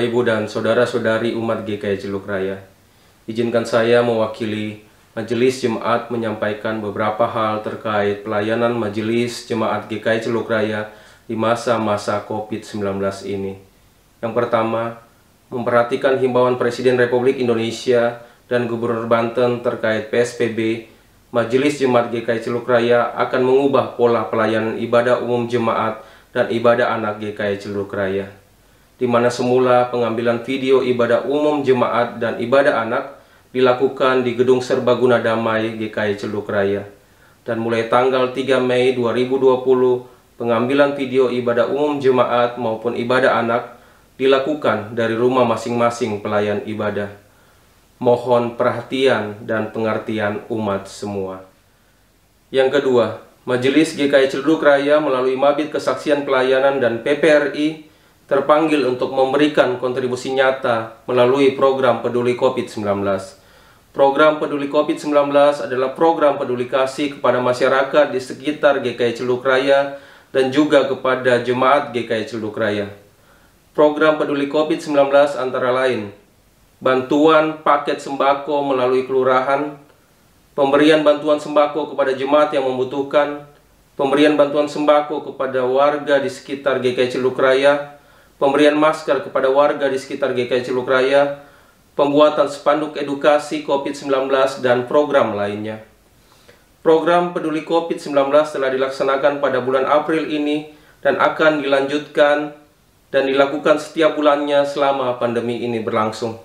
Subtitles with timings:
[0.00, 2.56] Bapak Ibu dan Saudara-saudari umat GKI Celuk Raya.
[3.28, 4.80] Izinkan saya mewakili
[5.12, 10.88] Majelis Jemaat menyampaikan beberapa hal terkait pelayanan Majelis Jemaat GKI Celuk Raya
[11.28, 12.80] di masa-masa COVID-19
[13.28, 13.60] ini.
[14.24, 15.04] Yang pertama,
[15.52, 20.88] memperhatikan himbauan Presiden Republik Indonesia dan Gubernur Banten terkait PSBB,
[21.28, 26.00] Majelis Jemaat GKI Celuk Raya akan mengubah pola pelayanan ibadah umum jemaat
[26.32, 28.39] dan ibadah anak GKI Celuk Raya
[29.00, 33.16] di mana semula pengambilan video ibadah umum jemaat dan ibadah anak
[33.48, 36.84] dilakukan di Gedung Serbaguna Damai GKI Celuk Raya.
[37.40, 43.80] Dan mulai tanggal 3 Mei 2020, pengambilan video ibadah umum jemaat maupun ibadah anak
[44.20, 47.08] dilakukan dari rumah masing-masing pelayan ibadah.
[47.96, 51.48] Mohon perhatian dan pengertian umat semua.
[52.52, 57.89] Yang kedua, Majelis GKI Celuk Raya melalui Mabit Kesaksian Pelayanan dan PPRI
[58.30, 63.02] terpanggil untuk memberikan kontribusi nyata melalui program Peduli COVID-19.
[63.90, 65.34] Program Peduli COVID-19
[65.66, 69.98] adalah program peduli kasih kepada masyarakat di sekitar GKI Celuk Raya
[70.30, 72.86] dan juga kepada jemaat GKI Celuk Raya.
[73.74, 76.14] Program Peduli COVID-19 antara lain
[76.78, 79.74] bantuan paket sembako melalui kelurahan,
[80.54, 83.42] pemberian bantuan sembako kepada jemaat yang membutuhkan,
[83.98, 87.99] pemberian bantuan sembako kepada warga di sekitar GKI Celuk Raya,
[88.40, 91.44] pemberian masker kepada warga di sekitar GKI Ciluk Raya,
[91.92, 94.32] pembuatan spanduk edukasi COVID-19,
[94.64, 95.84] dan program lainnya.
[96.80, 100.72] Program peduli COVID-19 telah dilaksanakan pada bulan April ini
[101.04, 102.56] dan akan dilanjutkan
[103.12, 106.40] dan dilakukan setiap bulannya selama pandemi ini berlangsung.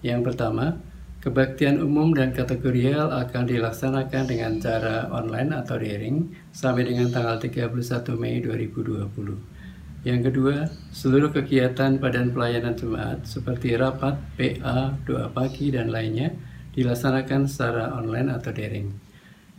[0.00, 0.80] Yang pertama,
[1.20, 7.76] kebaktian umum dan kategorial akan dilaksanakan dengan cara online atau daring sampai dengan tanggal 31
[8.16, 10.08] Mei 2020.
[10.08, 10.64] Yang kedua,
[10.96, 16.32] seluruh kegiatan badan pelayanan jemaat seperti rapat, PA, doa pagi, dan lainnya
[16.74, 18.94] dilaksanakan secara online atau daring.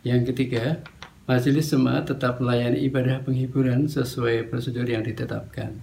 [0.02, 0.82] Yang ketiga,
[1.30, 5.78] majelis jemaat tetap melayani ibadah penghiburan sesuai prosedur yang ditetapkan.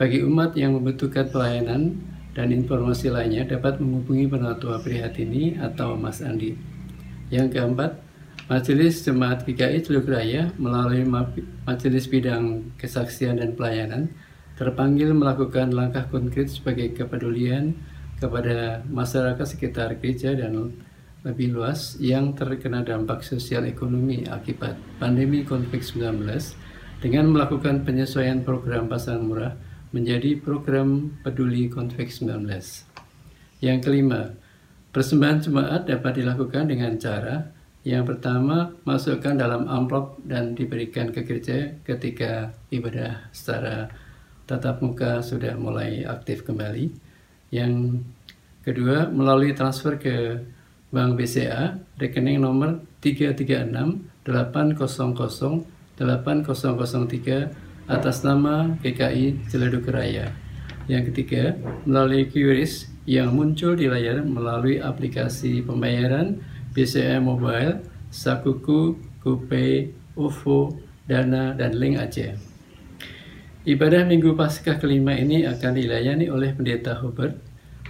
[0.00, 2.00] Bagi umat yang membutuhkan pelayanan
[2.32, 6.56] dan informasi lainnya dapat menghubungi Penatua Prihatini atau Mas Andi.
[7.28, 8.00] Yang keempat,
[8.50, 11.06] Majelis Jemaat GKI Teluk Raya melalui
[11.62, 14.10] Majelis Bidang Kesaksian dan Pelayanan
[14.58, 17.78] terpanggil melakukan langkah konkret sebagai kepedulian
[18.20, 20.76] kepada masyarakat sekitar gereja dan
[21.24, 26.24] lebih luas yang terkena dampak sosial ekonomi akibat pandemi COVID-19
[27.00, 29.56] dengan melakukan penyesuaian program pasar murah
[29.90, 32.46] menjadi program peduli COVID-19.
[33.60, 34.36] Yang kelima,
[34.92, 41.80] persembahan jemaat dapat dilakukan dengan cara yang pertama, masukkan dalam amplop dan diberikan ke gereja
[41.80, 43.88] ketika ibadah secara
[44.44, 47.09] tatap muka sudah mulai aktif kembali.
[47.50, 48.06] Yang
[48.62, 50.42] kedua, melalui transfer ke
[50.90, 54.86] Bank BCA, rekening nomor 336 800
[56.00, 60.32] 8003 atas nama GKI Ciledug Raya.
[60.90, 61.54] Yang ketiga,
[61.86, 66.42] melalui QRIS yang muncul di layar melalui aplikasi pembayaran
[66.74, 70.74] BCA Mobile, Sakuku, GoPay, OVO,
[71.06, 72.49] Dana, dan Link Aceh.
[73.60, 77.36] Ibadah Minggu Paskah kelima ini akan dilayani oleh Pendeta Hubert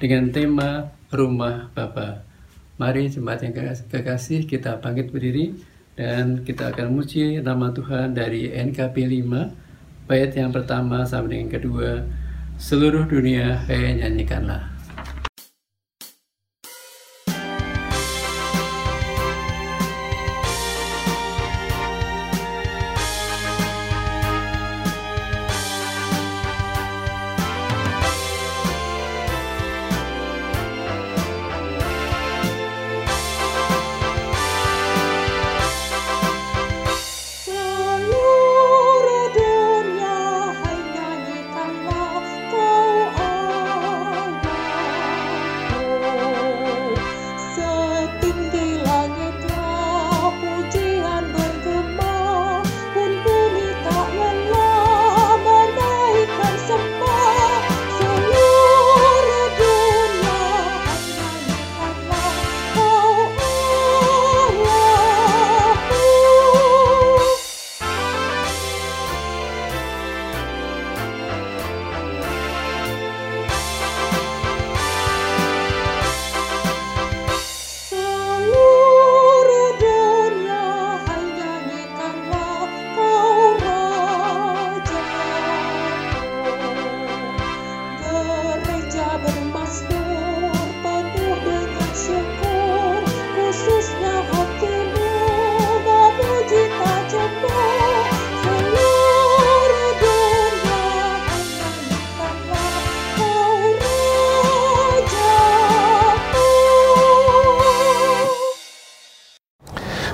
[0.03, 2.27] dengan tema Rumah Bapa.
[2.75, 3.55] Mari jemaat yang
[3.87, 5.55] kekasih kita bangkit berdiri
[5.95, 12.03] dan kita akan muji nama Tuhan dari NKP 5 bait yang pertama sampai dengan kedua
[12.59, 14.70] seluruh dunia hai nyanyikanlah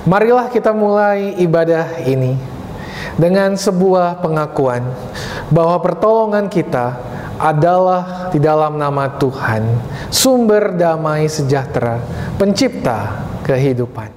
[0.07, 2.39] Marilah kita mulai ibadah ini
[3.19, 4.87] dengan sebuah pengakuan
[5.51, 6.95] bahwa pertolongan kita
[7.35, 9.67] adalah di dalam nama Tuhan,
[10.07, 11.99] sumber damai sejahtera,
[12.39, 14.16] pencipta kehidupan.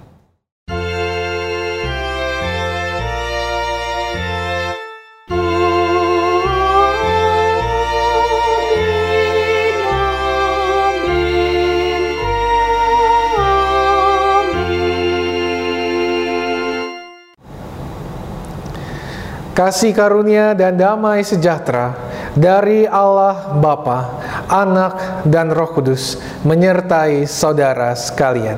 [19.51, 21.99] Kasih karunia dan damai sejahtera
[22.39, 28.57] dari Allah Bapa, Anak, dan Roh Kudus menyertai saudara sekalian.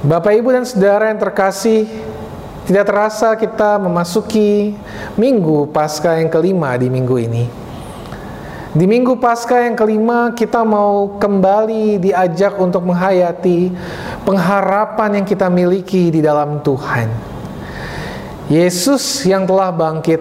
[0.00, 1.84] Bapak, Ibu, dan saudara yang terkasih,
[2.64, 4.72] tidak terasa kita memasuki
[5.20, 7.44] minggu Paskah yang kelima di minggu ini.
[8.70, 13.74] Di minggu Paskah yang kelima, kita mau kembali diajak untuk menghayati
[14.24, 17.08] pengharapan yang kita miliki di dalam Tuhan.
[18.50, 20.18] Yesus yang telah bangkit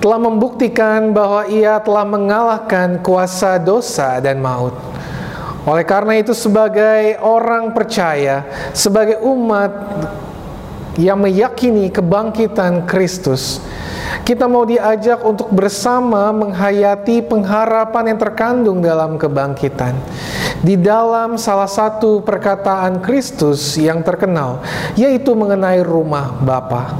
[0.00, 4.72] telah membuktikan bahwa Ia telah mengalahkan kuasa dosa dan maut.
[5.68, 9.68] Oleh karena itu, sebagai orang percaya, sebagai umat
[10.96, 13.60] yang meyakini kebangkitan Kristus,
[14.24, 19.96] kita mau diajak untuk bersama menghayati pengharapan yang terkandung dalam kebangkitan.
[20.60, 24.60] Di dalam salah satu perkataan Kristus yang terkenal,
[24.92, 26.94] yaitu mengenai rumah Bapa.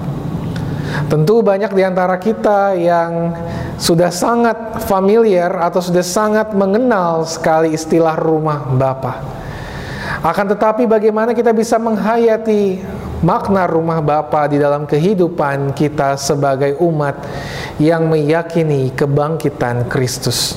[1.06, 3.36] Tentu banyak di antara kita yang
[3.78, 9.22] sudah sangat familiar atau sudah sangat mengenal sekali istilah rumah Bapa.
[10.20, 12.82] Akan tetapi bagaimana kita bisa menghayati
[13.20, 17.20] makna rumah Bapa di dalam kehidupan kita sebagai umat
[17.76, 20.56] yang meyakini kebangkitan Kristus.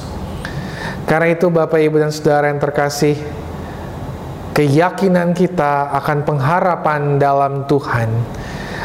[1.03, 3.19] Karena itu Bapak Ibu dan Saudara yang terkasih,
[4.55, 8.09] keyakinan kita akan pengharapan dalam Tuhan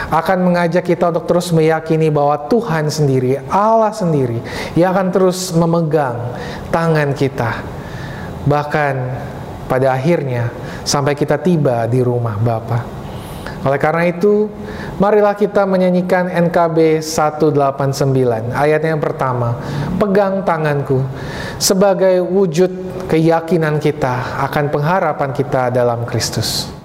[0.09, 4.39] akan mengajak kita untuk terus meyakini bahwa Tuhan sendiri, Allah sendiri,
[4.79, 6.39] yang akan terus memegang
[6.71, 7.67] tangan kita.
[8.47, 8.95] Bahkan
[9.67, 10.49] pada akhirnya
[10.87, 12.98] sampai kita tiba di rumah Bapa.
[13.67, 14.47] Oleh karena itu,
[15.03, 19.59] marilah kita menyanyikan NKB 189, ayat yang pertama.
[19.99, 21.03] Pegang tanganku
[21.59, 22.71] sebagai wujud
[23.11, 26.78] keyakinan kita akan pengharapan kita dalam Kristus.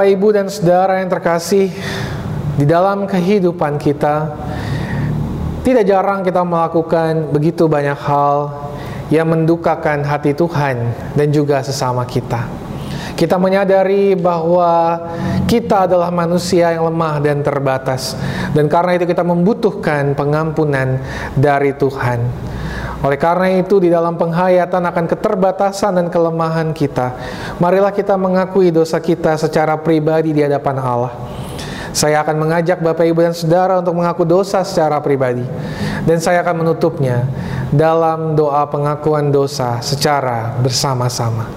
[0.00, 1.68] Bapak, Ibu, dan saudara yang terkasih,
[2.56, 4.32] di dalam kehidupan kita,
[5.60, 8.48] tidak jarang kita melakukan begitu banyak hal
[9.12, 12.48] yang mendukakan hati Tuhan dan juga sesama kita.
[13.12, 15.04] Kita menyadari bahwa
[15.44, 18.16] kita adalah manusia yang lemah dan terbatas,
[18.56, 20.96] dan karena itu kita membutuhkan pengampunan
[21.36, 22.24] dari Tuhan.
[23.00, 27.16] Oleh karena itu, di dalam penghayatan akan keterbatasan dan kelemahan kita,
[27.60, 31.12] marilah kita mengakui dosa kita secara pribadi di hadapan Allah.
[31.90, 35.42] Saya akan mengajak Bapak, Ibu, dan Saudara untuk mengaku dosa secara pribadi,
[36.06, 37.26] dan saya akan menutupnya
[37.74, 41.50] dalam doa pengakuan dosa secara bersama-sama.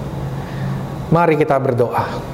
[1.14, 2.33] Mari kita berdoa.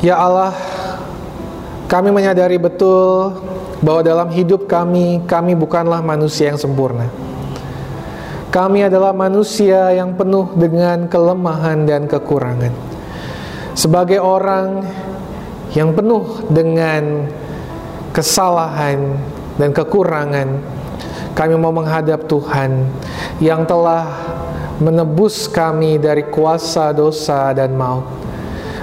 [0.00, 0.56] Ya Allah,
[1.84, 3.36] kami menyadari betul
[3.84, 7.12] bahwa dalam hidup kami, kami bukanlah manusia yang sempurna.
[8.48, 12.72] Kami adalah manusia yang penuh dengan kelemahan dan kekurangan.
[13.76, 14.88] Sebagai orang
[15.76, 17.28] yang penuh dengan
[18.16, 19.20] kesalahan
[19.60, 20.48] dan kekurangan,
[21.36, 22.88] kami mau menghadap Tuhan
[23.36, 24.08] yang telah
[24.80, 28.08] menebus kami dari kuasa dosa dan maut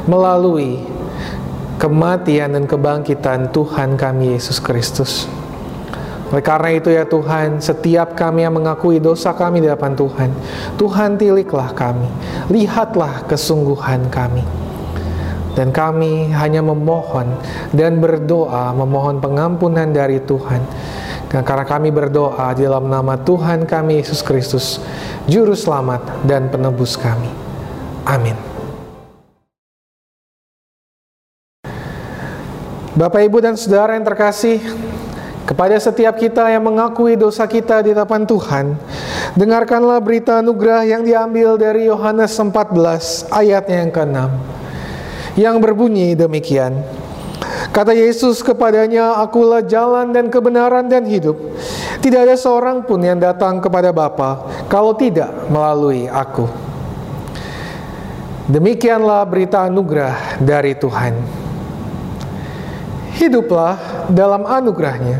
[0.07, 0.96] melalui
[1.77, 5.29] kematian dan kebangkitan Tuhan kami Yesus Kristus.
[6.27, 10.29] Oleh karena itu ya Tuhan, setiap kami yang mengakui dosa kami di hadapan Tuhan,
[10.75, 12.09] Tuhan tiliklah kami,
[12.51, 14.43] lihatlah kesungguhan kami.
[15.55, 17.33] Dan kami hanya memohon
[17.73, 20.61] dan berdoa, memohon pengampunan dari Tuhan.
[21.31, 24.83] Dan karena kami berdoa di dalam nama Tuhan kami Yesus Kristus,
[25.25, 27.31] Juru Selamat dan Penebus kami.
[28.05, 28.56] Amin.
[32.97, 34.57] Bapak, Ibu, dan Saudara yang terkasih,
[35.45, 38.73] kepada setiap kita yang mengakui dosa kita di hadapan Tuhan,
[39.37, 44.17] dengarkanlah berita anugerah yang diambil dari Yohanes 14 ayatnya yang ke-6
[45.37, 46.73] yang berbunyi demikian.
[47.69, 51.37] Kata Yesus kepadanya, Akulah jalan dan kebenaran dan hidup.
[52.01, 56.49] Tidak ada seorang pun yang datang kepada Bapa kalau tidak melalui aku.
[58.49, 61.46] Demikianlah berita anugerah dari Tuhan
[63.17, 65.19] hiduplah dalam anugerahnya.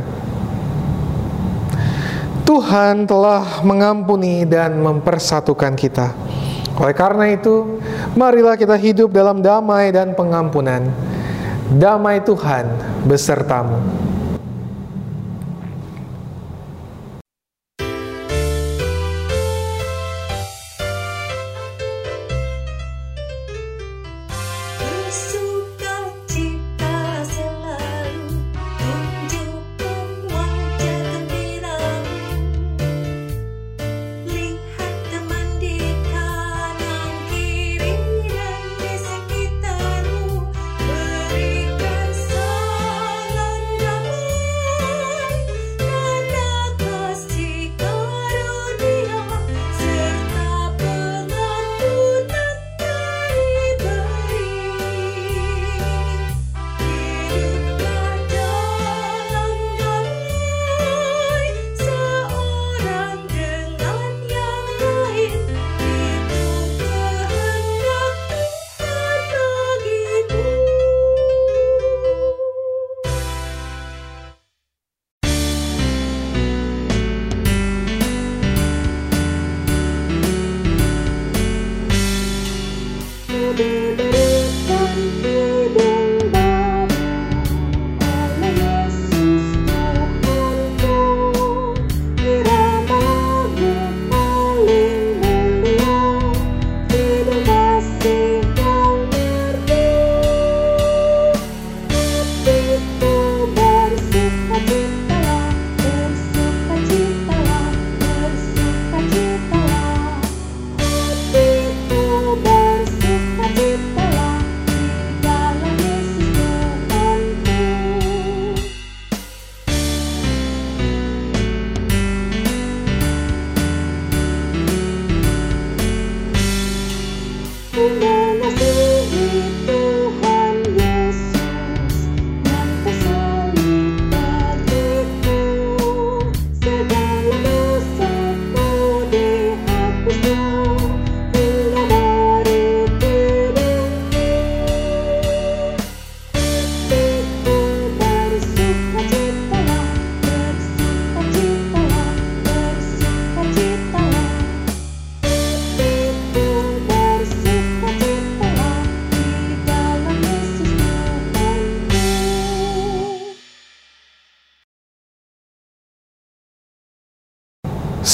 [2.47, 6.15] Tuhan telah mengampuni dan mempersatukan kita.
[6.79, 7.81] Oleh karena itu,
[8.15, 10.87] marilah kita hidup dalam damai dan pengampunan.
[11.67, 12.71] Damai Tuhan
[13.03, 13.81] besertamu.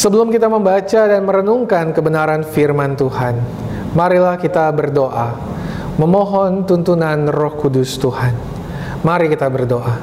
[0.03, 3.39] Sebelum kita membaca dan merenungkan kebenaran firman Tuhan,
[3.95, 5.31] marilah kita berdoa,
[5.95, 8.35] memohon tuntunan Roh Kudus Tuhan.
[8.99, 9.95] Mari kita berdoa.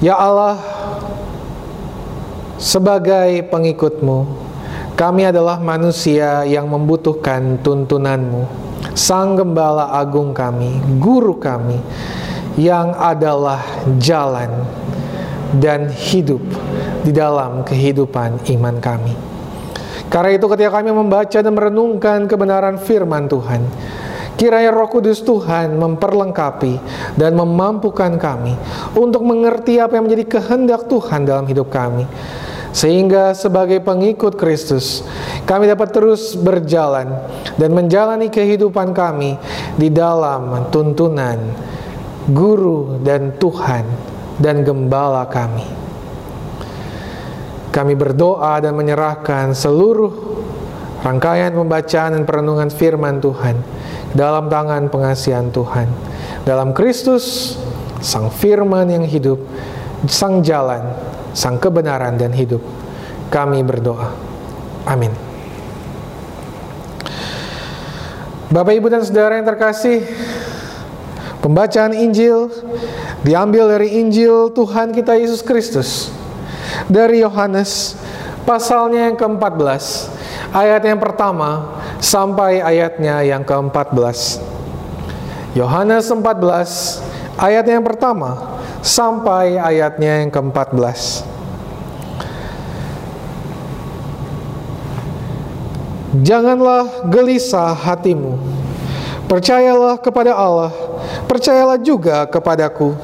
[0.00, 0.56] Ya Allah,
[2.56, 4.24] sebagai pengikutmu,
[4.96, 8.48] kami adalah manusia yang membutuhkan tuntunanmu.
[8.96, 11.76] Sang Gembala Agung kami, Guru kami,
[12.56, 13.60] yang adalah
[14.00, 14.48] jalan
[15.56, 16.44] dan hidup
[17.00, 19.14] di dalam kehidupan iman kami.
[20.08, 23.60] Karena itu ketika kami membaca dan merenungkan kebenaran firman Tuhan,
[24.40, 26.80] kiranya roh kudus Tuhan memperlengkapi
[27.20, 28.56] dan memampukan kami
[28.96, 32.08] untuk mengerti apa yang menjadi kehendak Tuhan dalam hidup kami.
[32.68, 35.00] Sehingga sebagai pengikut Kristus,
[35.48, 37.16] kami dapat terus berjalan
[37.56, 39.40] dan menjalani kehidupan kami
[39.76, 41.40] di dalam tuntunan
[42.28, 43.88] Guru dan Tuhan
[44.38, 45.66] dan Gembala kami.
[47.68, 50.10] Kami berdoa dan menyerahkan seluruh
[51.04, 53.60] rangkaian pembacaan dan perenungan firman Tuhan
[54.16, 55.86] dalam tangan pengasihan Tuhan.
[56.48, 57.54] Dalam Kristus,
[58.00, 59.42] Sang Firman yang hidup,
[60.08, 60.96] Sang Jalan,
[61.36, 62.62] Sang Kebenaran dan hidup,
[63.28, 64.14] kami berdoa.
[64.88, 65.12] Amin.
[68.48, 70.08] Bapak, Ibu, dan Saudara yang terkasih,
[71.44, 72.48] pembacaan Injil
[73.22, 76.12] diambil dari Injil Tuhan kita Yesus Kristus.
[76.86, 77.96] Dari Yohanes
[78.44, 80.08] pasalnya yang ke-14
[80.52, 84.40] ayat yang pertama sampai ayatnya yang ke-14.
[85.56, 91.26] Yohanes 14 ayat yang pertama sampai ayatnya yang ke-14.
[96.24, 98.40] Janganlah gelisah hatimu.
[99.28, 100.72] Percayalah kepada Allah
[101.28, 102.96] Percayalah juga kepadaku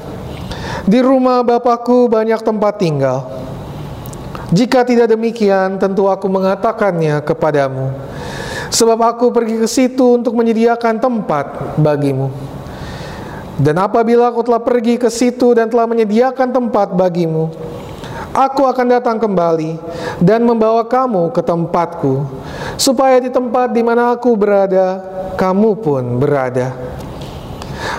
[0.89, 3.45] Di rumah Bapakku banyak tempat tinggal
[4.53, 7.89] jika tidak demikian, tentu aku mengatakannya kepadamu.
[8.69, 12.29] Sebab aku pergi ke situ untuk menyediakan tempat bagimu.
[13.55, 17.49] Dan apabila aku telah pergi ke situ dan telah menyediakan tempat bagimu,
[18.35, 19.79] aku akan datang kembali
[20.19, 22.27] dan membawa kamu ke tempatku,
[22.75, 24.99] supaya di tempat di mana aku berada,
[25.39, 26.75] kamu pun berada.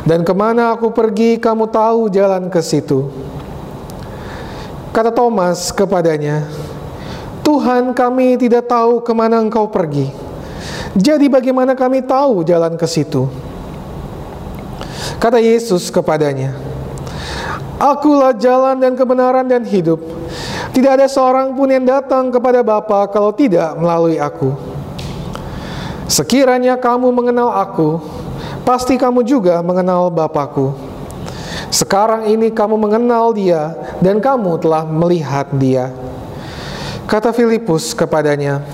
[0.07, 3.11] Dan ke mana aku pergi, kamu tahu jalan ke situ.
[4.95, 6.47] Kata Thomas kepadanya,
[7.43, 10.09] Tuhan kami tidak tahu ke mana engkau pergi.
[10.95, 13.27] Jadi bagaimana kami tahu jalan ke situ?
[15.19, 16.55] Kata Yesus kepadanya,
[17.77, 20.01] Akulah jalan dan kebenaran dan hidup.
[20.73, 24.57] Tidak ada seorang pun yang datang kepada Bapa kalau tidak melalui aku.
[26.09, 28.01] Sekiranya kamu mengenal aku,
[28.67, 30.75] pasti kamu juga mengenal Bapakku.
[31.71, 35.95] Sekarang ini kamu mengenal dia dan kamu telah melihat dia.
[37.07, 38.67] Kata Filipus kepadanya,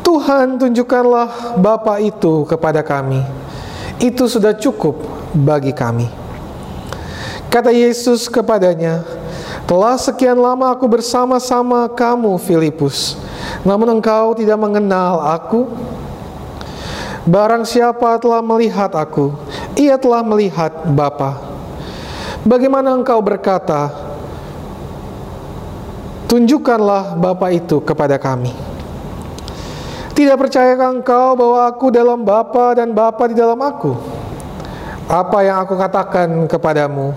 [0.00, 3.20] Tuhan tunjukkanlah Bapa itu kepada kami.
[4.00, 4.96] Itu sudah cukup
[5.36, 6.08] bagi kami.
[7.52, 9.04] Kata Yesus kepadanya,
[9.68, 13.20] telah sekian lama aku bersama-sama kamu, Filipus,
[13.60, 15.68] namun engkau tidak mengenal aku.
[17.28, 19.36] Barang siapa telah melihat aku,
[19.76, 21.36] ia telah melihat Bapa.
[22.40, 23.92] Bagaimana engkau berkata,
[26.32, 28.56] tunjukkanlah Bapa itu kepada kami.
[30.16, 33.92] Tidak percayakah engkau bahwa aku dalam Bapa dan Bapa di dalam aku?
[35.04, 37.12] Apa yang aku katakan kepadamu,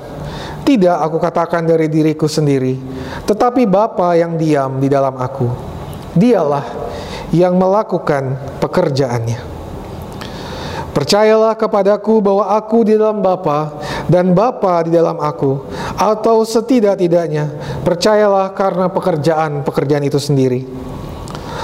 [0.68, 2.76] tidak aku katakan dari diriku sendiri,
[3.24, 5.48] tetapi Bapa yang diam di dalam aku.
[6.12, 6.68] Dialah
[7.32, 9.53] yang melakukan pekerjaannya.
[10.94, 15.66] Percayalah kepadaku bahwa aku di dalam Bapa dan Bapa di dalam aku,
[15.98, 17.50] atau setidak-tidaknya
[17.82, 20.62] percayalah karena pekerjaan-pekerjaan itu sendiri.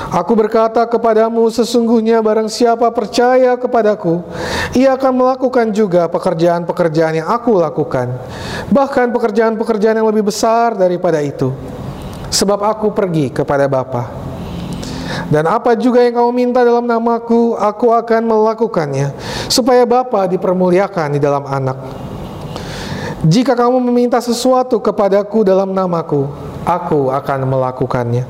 [0.10, 4.26] Aku berkata kepadamu sesungguhnya barang siapa percaya kepadaku,
[4.74, 8.10] ia akan melakukan juga pekerjaan-pekerjaan yang aku lakukan,
[8.74, 11.54] bahkan pekerjaan-pekerjaan yang lebih besar daripada itu.
[12.34, 14.19] Sebab aku pergi kepada Bapa.
[15.30, 19.14] Dan apa juga yang kamu minta dalam namaku, aku akan melakukannya,
[19.50, 21.78] supaya Bapa dipermuliakan di dalam anak.
[23.26, 26.30] Jika kamu meminta sesuatu kepadaku dalam namaku,
[26.64, 28.24] aku akan melakukannya.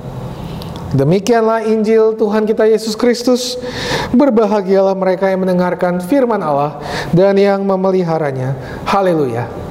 [0.89, 3.61] Demikianlah Injil Tuhan kita Yesus Kristus.
[4.09, 6.81] Berbahagialah mereka yang mendengarkan firman Allah
[7.13, 8.57] dan yang memeliharanya.
[8.89, 9.68] Haleluya.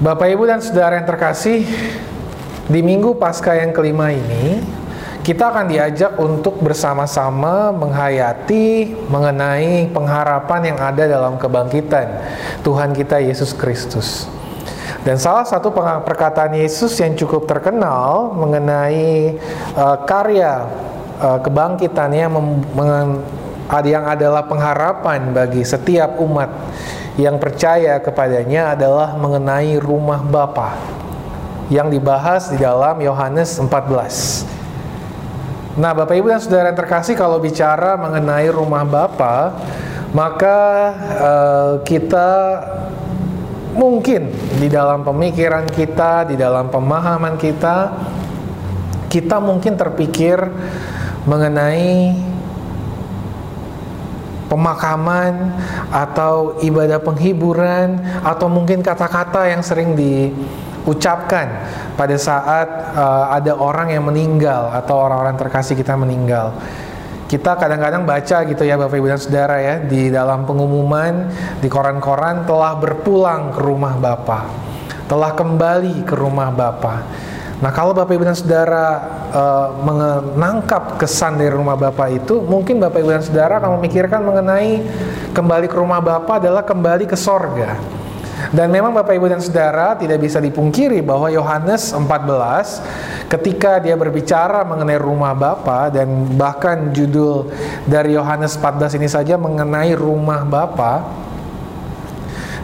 [0.00, 1.60] Bapak Ibu dan Saudara yang terkasih,
[2.72, 4.56] di minggu pasca yang kelima ini,
[5.20, 12.16] kita akan diajak untuk bersama-sama menghayati mengenai pengharapan yang ada dalam kebangkitan
[12.64, 14.24] Tuhan kita Yesus Kristus.
[15.04, 19.36] Dan salah satu perkataan Yesus yang cukup terkenal mengenai
[19.76, 20.64] uh, karya
[21.20, 22.24] uh, kebangkitannya
[23.84, 26.48] yang adalah pengharapan bagi setiap umat
[27.18, 30.78] yang percaya kepadanya adalah mengenai rumah Bapa
[31.70, 35.78] yang dibahas di dalam Yohanes 14.
[35.78, 39.54] Nah, Bapak Ibu dan Saudara yang terkasih kalau bicara mengenai rumah Bapa,
[40.10, 40.58] maka
[41.22, 42.58] uh, kita
[43.78, 47.94] mungkin di dalam pemikiran kita, di dalam pemahaman kita,
[49.06, 50.42] kita mungkin terpikir
[51.22, 52.18] mengenai
[54.50, 55.54] pemakaman
[55.94, 61.46] atau ibadah penghiburan atau mungkin kata-kata yang sering diucapkan
[61.94, 62.66] pada saat
[62.98, 66.58] uh, ada orang yang meninggal atau orang-orang terkasih kita meninggal.
[67.30, 71.30] Kita kadang-kadang baca gitu ya Bapak Ibu dan Saudara ya di dalam pengumuman
[71.62, 74.50] di koran-koran telah berpulang ke rumah Bapak.
[75.06, 77.29] Telah kembali ke rumah Bapak
[77.60, 78.84] Nah, kalau Bapak Ibu dan Saudara
[79.36, 84.80] uh, menangkap kesan dari rumah Bapak itu, mungkin Bapak Ibu dan Saudara akan memikirkan mengenai
[85.36, 87.76] kembali ke rumah Bapak adalah kembali ke sorga.
[88.48, 94.64] Dan memang Bapak Ibu dan Saudara tidak bisa dipungkiri bahwa Yohanes 14 ketika dia berbicara
[94.64, 96.08] mengenai rumah Bapa dan
[96.40, 97.52] bahkan judul
[97.84, 101.04] dari Yohanes 14 ini saja mengenai rumah Bapa,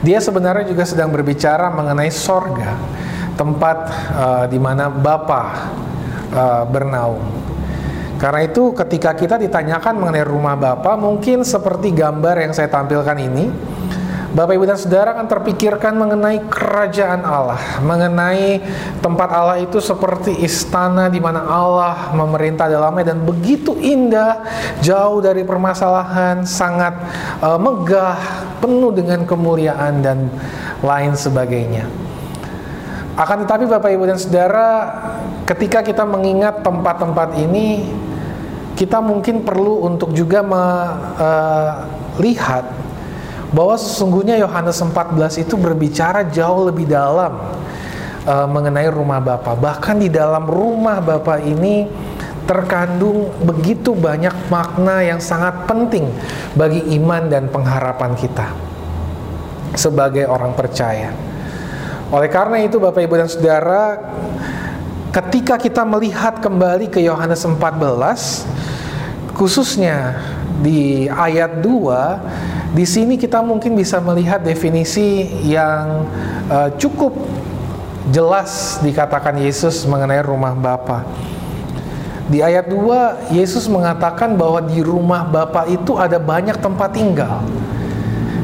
[0.01, 3.05] dia sebenarnya juga sedang berbicara mengenai sorga
[3.37, 3.76] tempat
[4.16, 5.43] uh, di mana Bapa
[6.32, 7.22] uh, bernaung.
[8.16, 13.53] Karena itu ketika kita ditanyakan mengenai rumah Bapa, mungkin seperti gambar yang saya tampilkan ini,
[14.37, 18.61] Bapak Ibu dan Saudara akan terpikirkan mengenai kerajaan Allah, mengenai
[19.01, 24.45] tempat Allah itu seperti istana di mana Allah memerintah dalamnya dan begitu indah,
[24.84, 26.97] jauh dari permasalahan, sangat
[27.41, 28.16] uh, megah,
[28.61, 30.28] penuh dengan kemuliaan dan
[30.84, 32.05] lain sebagainya.
[33.16, 34.92] Akan tetapi Bapak Ibu dan Saudara,
[35.48, 37.88] ketika kita mengingat tempat-tempat ini,
[38.76, 42.76] kita mungkin perlu untuk juga melihat uh,
[43.56, 47.40] bahwa sesungguhnya Yohanes 14 itu berbicara jauh lebih dalam
[48.28, 49.56] uh, mengenai rumah Bapa.
[49.56, 51.88] Bahkan di dalam rumah Bapa ini
[52.44, 56.04] terkandung begitu banyak makna yang sangat penting
[56.52, 58.52] bagi iman dan pengharapan kita
[59.72, 61.16] sebagai orang percaya.
[62.07, 63.98] Oleh karena itu Bapak Ibu dan Saudara,
[65.11, 70.22] ketika kita melihat kembali ke Yohanes 14, khususnya
[70.62, 76.07] di ayat 2, di sini kita mungkin bisa melihat definisi yang
[76.46, 77.11] uh, cukup
[78.14, 81.02] jelas dikatakan Yesus mengenai rumah Bapa.
[82.30, 87.42] Di ayat 2, Yesus mengatakan bahwa di rumah Bapa itu ada banyak tempat tinggal.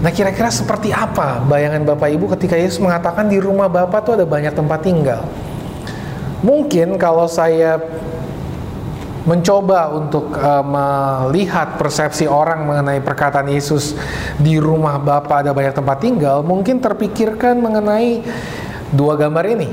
[0.02, 4.26] Nah kira-kira seperti apa bayangan Bapak Ibu ketika Yesus mengatakan di rumah Bapak tuh ada
[4.26, 5.22] banyak tempat tinggal?
[6.42, 7.78] Mungkin kalau saya
[9.22, 13.94] mencoba untuk uh, melihat persepsi orang mengenai perkataan Yesus
[14.42, 18.26] di rumah Bapa ada banyak tempat tinggal, mungkin terpikirkan mengenai
[18.90, 19.70] dua gambar ini.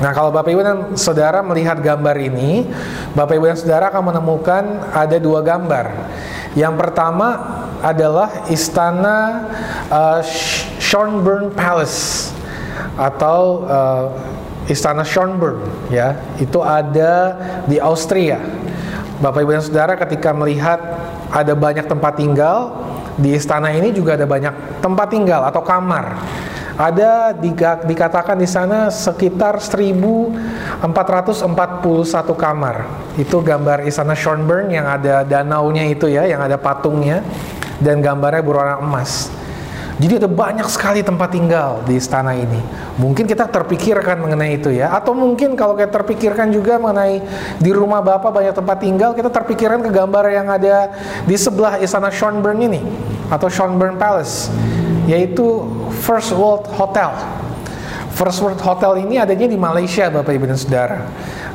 [0.00, 2.64] Nah, kalau Bapak Ibu dan Saudara melihat gambar ini,
[3.12, 5.92] Bapak Ibu dan Saudara akan menemukan ada dua gambar.
[6.58, 7.28] Yang pertama
[7.80, 9.46] adalah istana
[9.86, 10.20] uh,
[10.82, 12.34] Schönbrunn Palace
[12.98, 14.04] atau uh,
[14.66, 16.18] istana Schönbrunn ya.
[16.42, 17.38] Itu ada
[17.70, 18.42] di Austria.
[19.20, 20.80] Bapak Ibu dan Saudara ketika melihat
[21.30, 22.72] ada banyak tempat tinggal
[23.20, 26.16] di istana ini juga ada banyak tempat tinggal atau kamar
[26.80, 27.36] ada
[27.84, 30.80] dikatakan di sana sekitar 1441
[32.32, 32.76] kamar.
[33.20, 37.20] Itu gambar istana Schönbrunn yang ada danaunya itu ya, yang ada patungnya
[37.84, 39.28] dan gambarnya berwarna emas.
[40.00, 42.56] Jadi ada banyak sekali tempat tinggal di istana ini.
[42.96, 47.20] Mungkin kita terpikirkan mengenai itu ya, atau mungkin kalau kita terpikirkan juga mengenai
[47.60, 50.88] di rumah bapak banyak tempat tinggal, kita terpikirkan ke gambar yang ada
[51.28, 52.80] di sebelah istana Schönbrunn ini
[53.28, 54.48] atau Schönbrunn Palace,
[55.08, 55.64] yaitu
[56.02, 57.14] First World Hotel.
[58.12, 61.00] First World Hotel ini adanya di Malaysia, Bapak Ibu dan Saudara.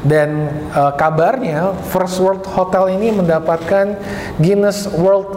[0.01, 3.97] Dan uh, kabarnya First World Hotel ini mendapatkan
[4.41, 5.29] Guinness World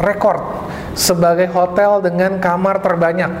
[0.00, 3.32] Record sebagai hotel dengan kamar terbanyak.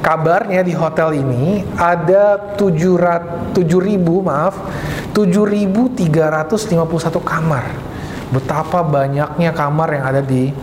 [0.00, 3.58] Kabarnya di hotel ini ada 7.000
[4.22, 4.54] maaf
[5.10, 5.98] 7.351
[7.26, 7.64] kamar.
[8.30, 10.54] Betapa banyaknya kamar yang ada di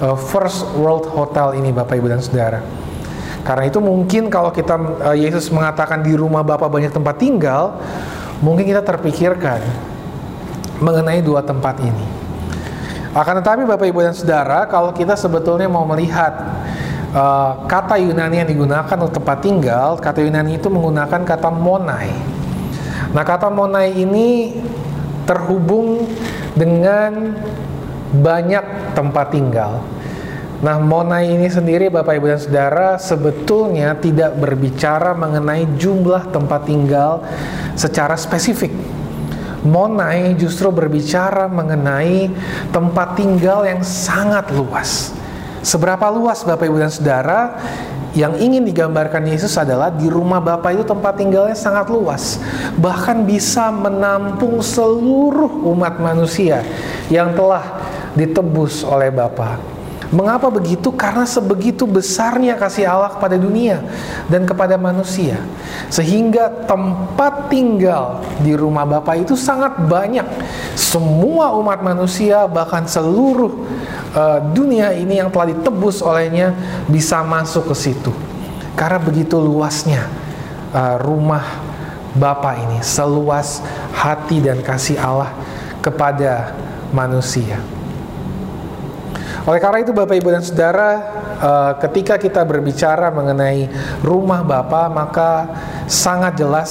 [0.00, 2.62] uh, First World Hotel ini Bapak Ibu dan Saudara.
[3.42, 7.76] Karena itu mungkin kalau kita uh, Yesus mengatakan di rumah Bapa banyak tempat tinggal,
[8.38, 9.60] mungkin kita terpikirkan
[10.78, 12.06] mengenai dua tempat ini.
[13.12, 16.32] Akan tetapi Bapak Ibu dan Saudara, kalau kita sebetulnya mau melihat
[17.12, 22.08] uh, kata Yunani yang digunakan untuk tempat tinggal, kata Yunani itu menggunakan kata monai.
[23.12, 24.56] Nah, kata monai ini
[25.28, 26.08] terhubung
[26.56, 27.36] dengan
[28.12, 29.80] banyak tempat tinggal.
[30.62, 37.26] Nah, monai ini sendiri Bapak Ibu dan Saudara sebetulnya tidak berbicara mengenai jumlah tempat tinggal
[37.74, 38.70] secara spesifik.
[39.66, 42.30] Monai justru berbicara mengenai
[42.70, 45.10] tempat tinggal yang sangat luas.
[45.66, 47.58] Seberapa luas Bapak Ibu dan Saudara
[48.12, 52.38] yang ingin digambarkan Yesus adalah di rumah Bapa itu tempat tinggalnya sangat luas,
[52.76, 56.60] bahkan bisa menampung seluruh umat manusia
[57.08, 57.81] yang telah
[58.16, 59.72] ditebus oleh Bapa.
[60.12, 60.92] Mengapa begitu?
[60.92, 63.80] Karena sebegitu besarnya kasih Allah kepada dunia
[64.28, 65.40] dan kepada manusia.
[65.88, 70.28] Sehingga tempat tinggal di rumah Bapa itu sangat banyak.
[70.76, 73.56] Semua umat manusia bahkan seluruh
[74.12, 76.52] uh, dunia ini yang telah ditebus olehnya
[76.92, 78.12] bisa masuk ke situ.
[78.76, 80.12] Karena begitu luasnya
[80.76, 81.72] uh, rumah
[82.12, 83.64] Bapa ini, seluas
[83.96, 85.32] hati dan kasih Allah
[85.80, 86.52] kepada
[86.92, 87.56] manusia.
[89.42, 90.90] Oleh karena itu Bapak Ibu dan Saudara,
[91.42, 93.66] uh, ketika kita berbicara mengenai
[93.98, 95.50] rumah Bapa, maka
[95.90, 96.70] sangat jelas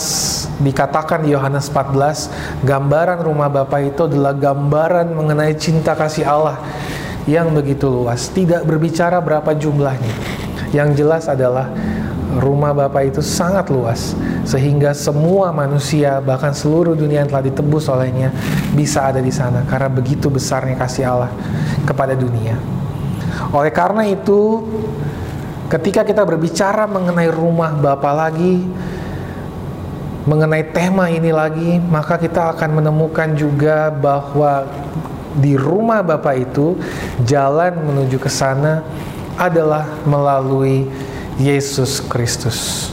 [0.63, 2.31] dikatakan di Yohanes 14,
[2.63, 6.63] gambaran rumah Bapa itu adalah gambaran mengenai cinta kasih Allah
[7.27, 8.31] yang begitu luas.
[8.31, 10.15] Tidak berbicara berapa jumlahnya.
[10.71, 11.67] Yang jelas adalah
[12.39, 14.15] rumah Bapa itu sangat luas
[14.47, 18.31] sehingga semua manusia bahkan seluruh dunia yang telah ditebus olehnya
[18.71, 21.31] bisa ada di sana karena begitu besarnya kasih Allah
[21.83, 22.55] kepada dunia.
[23.51, 24.63] Oleh karena itu
[25.67, 28.63] ketika kita berbicara mengenai rumah Bapa lagi
[30.21, 34.69] mengenai tema ini lagi maka kita akan menemukan juga bahwa
[35.35, 36.77] di rumah Bapa itu
[37.23, 38.83] jalan menuju ke sana
[39.39, 40.85] adalah melalui
[41.41, 42.91] Yesus Kristus.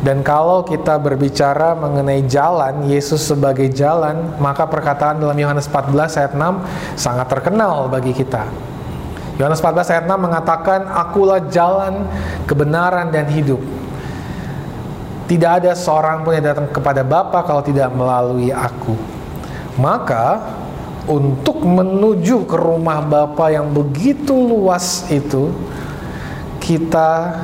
[0.00, 6.32] Dan kalau kita berbicara mengenai jalan, Yesus sebagai jalan, maka perkataan dalam Yohanes 14 ayat
[6.32, 8.48] 6 sangat terkenal bagi kita.
[9.36, 12.08] Yohanes 14 ayat 6 mengatakan, Akulah jalan,
[12.48, 13.60] kebenaran, dan hidup.
[15.28, 18.96] Tidak ada seorang pun yang datang kepada Bapa kalau tidak melalui aku.
[19.76, 20.56] Maka,
[21.08, 25.52] untuk menuju ke rumah Bapa yang begitu luas itu,
[26.60, 27.36] kita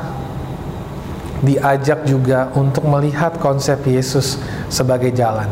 [1.45, 4.41] diajak juga untuk melihat konsep Yesus
[4.72, 5.49] sebagai jalan.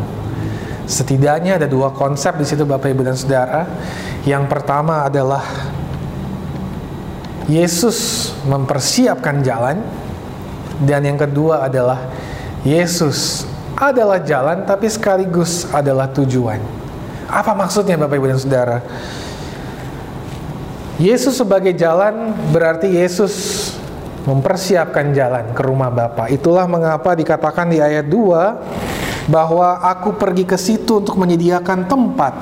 [0.85, 3.65] Setidaknya ada dua konsep di situ Bapak Ibu dan Saudara.
[4.25, 5.45] Yang pertama adalah
[7.49, 9.81] Yesus mempersiapkan jalan
[10.85, 12.09] dan yang kedua adalah
[12.65, 13.45] Yesus
[13.77, 16.61] adalah jalan tapi sekaligus adalah tujuan.
[17.29, 18.79] Apa maksudnya Bapak Ibu dan Saudara?
[21.01, 23.64] Yesus sebagai jalan berarti Yesus
[24.25, 26.33] mempersiapkan jalan ke rumah Bapa.
[26.33, 32.33] Itulah mengapa dikatakan di ayat 2 bahwa aku pergi ke situ untuk menyediakan tempat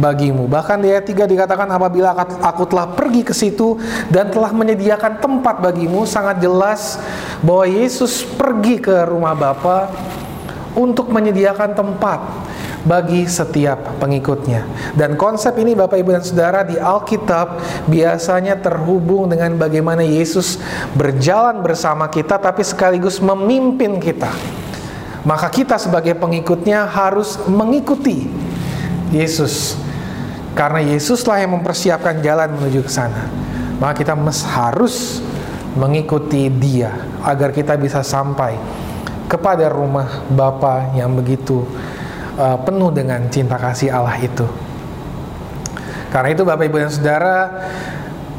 [0.00, 0.48] bagimu.
[0.48, 3.76] Bahkan di ayat 3 dikatakan apabila aku telah pergi ke situ
[4.08, 6.96] dan telah menyediakan tempat bagimu, sangat jelas
[7.44, 9.92] bahwa Yesus pergi ke rumah Bapa
[10.72, 12.20] untuk menyediakan tempat
[12.84, 14.92] bagi setiap pengikutnya.
[14.96, 20.56] Dan konsep ini Bapak Ibu dan Saudara di Alkitab biasanya terhubung dengan bagaimana Yesus
[20.96, 24.32] berjalan bersama kita tapi sekaligus memimpin kita.
[25.20, 28.24] Maka kita sebagai pengikutnya harus mengikuti
[29.12, 29.76] Yesus.
[30.56, 33.28] Karena Yesuslah yang mempersiapkan jalan menuju ke sana.
[33.76, 34.16] Maka kita
[34.56, 35.20] harus
[35.76, 36.90] mengikuti Dia
[37.22, 38.58] agar kita bisa sampai
[39.30, 41.62] kepada rumah Bapa yang begitu
[42.40, 44.48] uh, penuh dengan cinta kasih Allah itu.
[46.08, 47.38] Karena itu Bapak Ibu dan Saudara,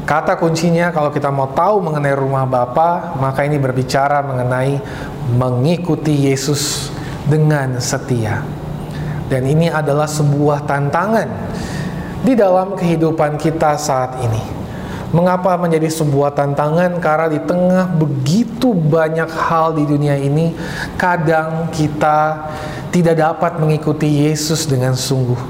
[0.04, 4.76] kata kuncinya kalau kita mau tahu mengenai rumah Bapa, maka ini berbicara mengenai
[5.32, 6.92] mengikuti Yesus
[7.24, 8.44] dengan setia.
[9.30, 11.28] Dan ini adalah sebuah tantangan
[12.20, 14.60] di dalam kehidupan kita saat ini.
[15.12, 16.96] Mengapa menjadi sebuah tantangan?
[17.00, 20.52] Karena di tengah begitu banyak hal di dunia ini,
[20.96, 22.48] kadang kita
[22.92, 25.40] tidak dapat mengikuti Yesus dengan sungguh.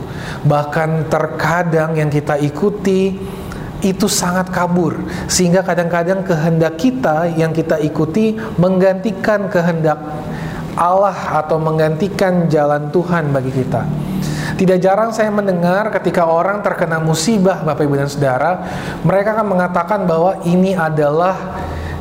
[0.46, 3.18] Bahkan terkadang yang kita ikuti
[3.82, 4.94] itu sangat kabur,
[5.26, 9.98] sehingga kadang-kadang kehendak kita yang kita ikuti menggantikan kehendak
[10.78, 13.82] Allah atau menggantikan jalan Tuhan bagi kita.
[14.54, 18.52] Tidak jarang saya mendengar ketika orang terkena musibah Bapak Ibu dan Saudara,
[19.02, 21.34] mereka akan mengatakan bahwa ini adalah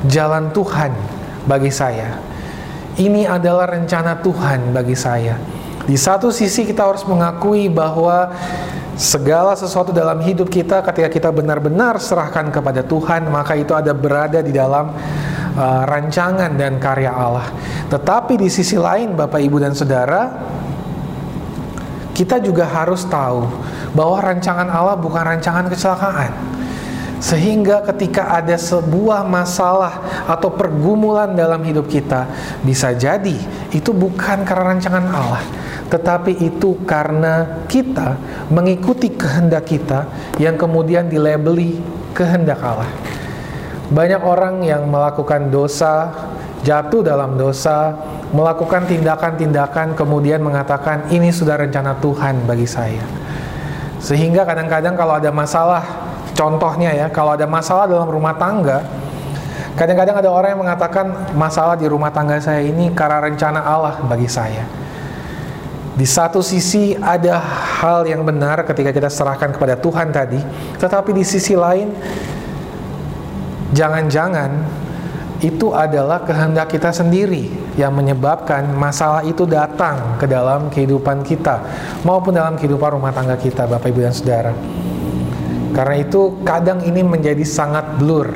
[0.06, 0.94] jalan Tuhan
[1.50, 2.31] bagi saya.
[3.00, 5.40] Ini adalah rencana Tuhan bagi saya.
[5.88, 8.36] Di satu sisi kita harus mengakui bahwa
[9.00, 14.44] segala sesuatu dalam hidup kita ketika kita benar-benar serahkan kepada Tuhan, maka itu ada berada
[14.44, 14.92] di dalam
[15.56, 17.48] uh, rancangan dan karya Allah.
[17.88, 20.28] Tetapi di sisi lain Bapak Ibu dan Saudara,
[22.12, 23.48] kita juga harus tahu
[23.96, 26.51] bahwa rancangan Allah bukan rancangan kecelakaan.
[27.22, 32.26] Sehingga ketika ada sebuah masalah atau pergumulan dalam hidup kita,
[32.66, 33.38] bisa jadi
[33.70, 35.46] itu bukan karena rancangan Allah,
[35.94, 38.18] tetapi itu karena kita
[38.50, 40.10] mengikuti kehendak kita
[40.42, 41.78] yang kemudian dilabeli
[42.18, 42.90] kehendak Allah.
[43.94, 46.10] Banyak orang yang melakukan dosa,
[46.66, 48.02] jatuh dalam dosa,
[48.34, 53.06] melakukan tindakan-tindakan kemudian mengatakan ini sudah rencana Tuhan bagi saya.
[54.02, 58.84] Sehingga kadang-kadang kalau ada masalah Contohnya ya, kalau ada masalah dalam rumah tangga,
[59.76, 64.28] kadang-kadang ada orang yang mengatakan masalah di rumah tangga saya ini karena rencana Allah bagi
[64.28, 64.64] saya.
[65.92, 67.38] Di satu sisi ada
[67.84, 70.40] hal yang benar ketika kita serahkan kepada Tuhan tadi,
[70.80, 71.92] tetapi di sisi lain
[73.76, 74.82] jangan-jangan
[75.42, 81.66] itu adalah kehendak kita sendiri yang menyebabkan masalah itu datang ke dalam kehidupan kita
[82.06, 84.54] maupun dalam kehidupan rumah tangga kita Bapak Ibu dan Saudara.
[85.72, 88.28] Karena itu kadang ini menjadi sangat blur.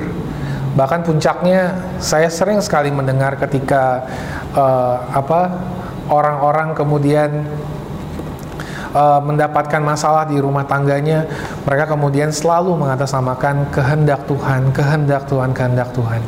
[0.75, 1.71] Bahkan puncaknya
[2.03, 4.03] saya sering sekali mendengar ketika
[4.51, 5.55] uh, apa
[6.11, 7.47] orang-orang kemudian
[8.91, 11.27] uh, mendapatkan masalah di rumah tangganya,
[11.63, 16.19] mereka kemudian selalu mengatasnamakan kehendak Tuhan, kehendak Tuhan, kehendak Tuhan.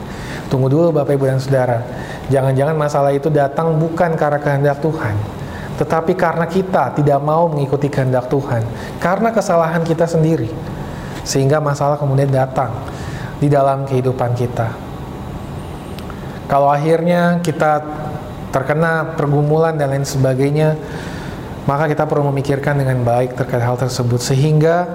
[0.47, 1.83] Tunggu dulu Bapak Ibu dan Saudara.
[2.31, 5.15] Jangan-jangan masalah itu datang bukan karena kehendak Tuhan,
[5.75, 8.63] tetapi karena kita tidak mau mengikuti kehendak Tuhan,
[8.99, 10.47] karena kesalahan kita sendiri
[11.28, 12.71] sehingga masalah kemudian datang
[13.38, 14.71] di dalam kehidupan kita.
[16.47, 17.84] Kalau akhirnya kita
[18.55, 20.80] terkena pergumulan dan lain sebagainya,
[21.67, 24.88] maka kita perlu memikirkan dengan baik terkait hal tersebut sehingga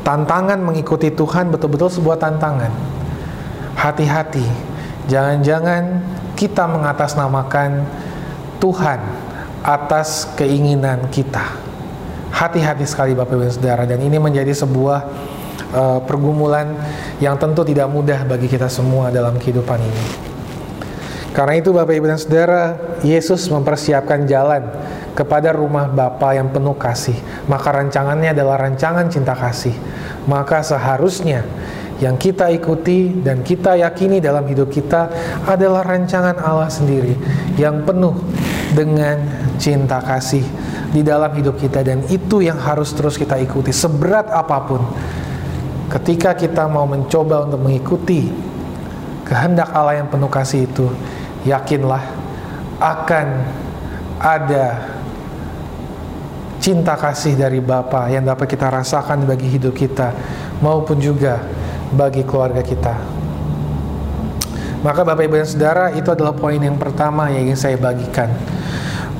[0.00, 2.72] tantangan mengikuti Tuhan betul-betul sebuah tantangan.
[3.76, 4.48] Hati-hati,
[5.12, 6.00] jangan-jangan
[6.32, 7.84] kita mengatasnamakan
[8.56, 9.00] Tuhan
[9.60, 11.44] atas keinginan kita.
[12.32, 15.04] Hati-hati sekali Bapak Ibu Saudara dan ini menjadi sebuah
[15.74, 16.74] uh, pergumulan
[17.18, 20.04] yang tentu tidak mudah bagi kita semua dalam kehidupan ini.
[21.34, 22.64] Karena itu Bapak Ibu dan Saudara,
[23.02, 24.70] Yesus mempersiapkan jalan
[25.18, 27.18] kepada rumah Bapa yang penuh kasih.
[27.50, 29.74] Maka rancangannya adalah rancangan cinta kasih.
[30.30, 31.42] Maka seharusnya
[31.98, 35.10] yang kita ikuti dan kita yakini dalam hidup kita
[35.46, 37.14] adalah rancangan Allah sendiri
[37.54, 38.14] yang penuh
[38.74, 39.22] dengan
[39.58, 40.42] cinta kasih
[40.90, 44.82] di dalam hidup kita dan itu yang harus terus kita ikuti seberat apa pun
[46.00, 48.26] ketika kita mau mencoba untuk mengikuti
[49.22, 50.90] kehendak Allah yang penuh kasih itu,
[51.46, 52.02] yakinlah
[52.82, 53.26] akan
[54.18, 54.90] ada
[56.58, 60.10] cinta kasih dari Bapa yang dapat kita rasakan bagi hidup kita
[60.64, 61.38] maupun juga
[61.94, 62.94] bagi keluarga kita.
[64.84, 68.28] Maka Bapak Ibu dan Saudara itu adalah poin yang pertama yang ingin saya bagikan.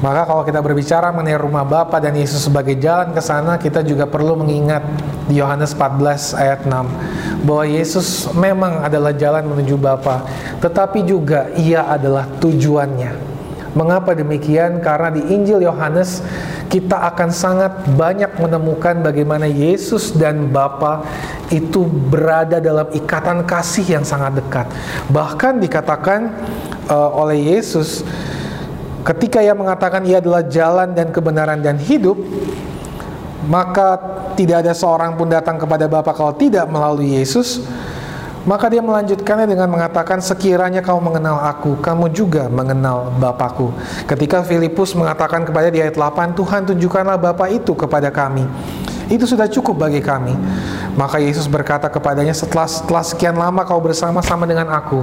[0.04, 4.04] Maka kalau kita berbicara mengenai rumah Bapa dan Yesus sebagai jalan ke sana, kita juga
[4.04, 4.84] perlu mengingat
[5.32, 10.24] Yohanes 14 ayat 6 bahwa Yesus memang adalah jalan menuju Bapa,
[10.60, 13.36] tetapi juga ia adalah tujuannya.
[13.74, 14.78] Mengapa demikian?
[14.78, 16.22] Karena di Injil Yohanes
[16.70, 21.02] kita akan sangat banyak menemukan bagaimana Yesus dan Bapa
[21.50, 24.66] itu berada dalam ikatan kasih yang sangat dekat.
[25.10, 26.20] Bahkan dikatakan
[26.86, 28.06] uh, oleh Yesus
[29.04, 32.16] Ketika ia mengatakan ia adalah jalan dan kebenaran dan hidup,
[33.44, 34.00] maka
[34.34, 37.62] tidak ada seorang pun datang kepada Bapa kalau tidak melalui Yesus.
[38.44, 43.72] Maka dia melanjutkannya dengan mengatakan sekiranya kau mengenal aku, kamu juga mengenal Bapakku.
[44.04, 48.44] Ketika Filipus mengatakan kepada di ayat 8, Tuhan tunjukkanlah Bapa itu kepada kami.
[49.08, 50.36] Itu sudah cukup bagi kami.
[50.92, 55.00] Maka Yesus berkata kepadanya, setelah, setelah sekian lama kau bersama-sama dengan aku,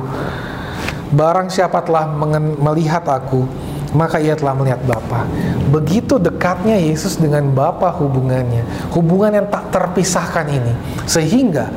[1.09, 2.13] barang siapa telah
[2.61, 3.49] melihat aku,
[3.91, 5.27] maka ia telah melihat Bapa.
[5.71, 8.63] Begitu dekatnya Yesus dengan Bapa hubungannya,
[8.95, 10.73] hubungan yang tak terpisahkan ini.
[11.07, 11.71] Sehingga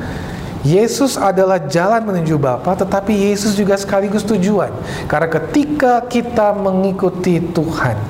[0.64, 4.72] Yesus adalah jalan menuju Bapa, tetapi Yesus juga sekaligus tujuan.
[5.04, 8.00] Karena ketika kita mengikuti Tuhan,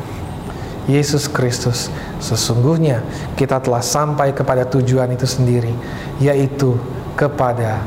[0.87, 1.91] Yesus Kristus,
[2.23, 3.03] sesungguhnya
[3.35, 5.75] kita telah sampai kepada tujuan itu sendiri,
[6.23, 6.79] yaitu
[7.19, 7.83] kepada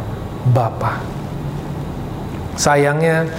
[0.51, 0.99] Bapa.
[2.57, 3.29] Sayangnya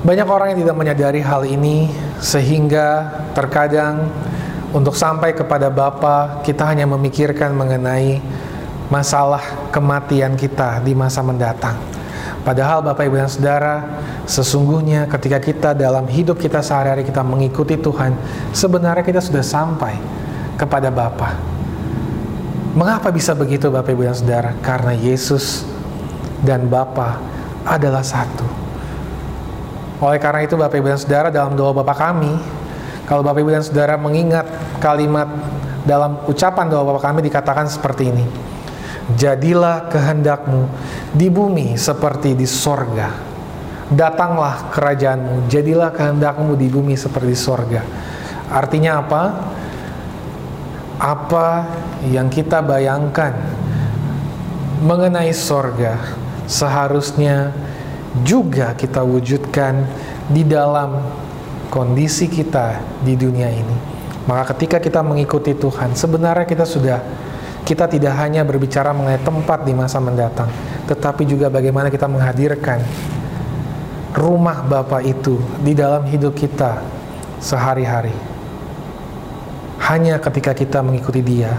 [0.00, 1.92] banyak orang yang tidak menyadari hal ini
[2.24, 4.08] sehingga terkadang
[4.72, 8.22] untuk sampai kepada Bapa kita hanya memikirkan mengenai
[8.88, 11.76] masalah kematian kita di masa mendatang.
[12.40, 13.76] Padahal Bapak Ibu dan Saudara,
[14.24, 18.16] sesungguhnya ketika kita dalam hidup kita sehari-hari kita mengikuti Tuhan,
[18.56, 20.00] sebenarnya kita sudah sampai
[20.56, 21.36] kepada Bapa.
[22.72, 24.50] Mengapa bisa begitu Bapak Ibu dan Saudara?
[24.64, 25.68] Karena Yesus
[26.40, 27.20] dan Bapa
[27.68, 28.69] adalah satu.
[30.00, 32.32] Oleh karena itu Bapak Ibu dan Saudara dalam doa Bapa kami,
[33.04, 34.48] kalau Bapak Ibu dan Saudara mengingat
[34.80, 35.28] kalimat
[35.84, 38.24] dalam ucapan doa Bapa kami dikatakan seperti ini.
[39.12, 40.70] Jadilah kehendakmu
[41.12, 43.12] di bumi seperti di sorga.
[43.90, 47.82] Datanglah kerajaanmu, jadilah kehendakmu di bumi seperti di sorga.
[48.48, 49.22] Artinya apa?
[51.00, 51.46] Apa
[52.06, 53.34] yang kita bayangkan
[54.80, 55.98] mengenai sorga
[56.48, 57.52] seharusnya
[58.26, 59.86] juga kita wujudkan
[60.26, 60.98] di dalam
[61.70, 63.76] kondisi kita di dunia ini.
[64.26, 66.98] Maka ketika kita mengikuti Tuhan, sebenarnya kita sudah
[67.64, 70.50] kita tidak hanya berbicara mengenai tempat di masa mendatang,
[70.90, 72.82] tetapi juga bagaimana kita menghadirkan
[74.10, 76.82] rumah Bapa itu di dalam hidup kita
[77.38, 78.12] sehari-hari.
[79.86, 81.54] Hanya ketika kita mengikuti Dia,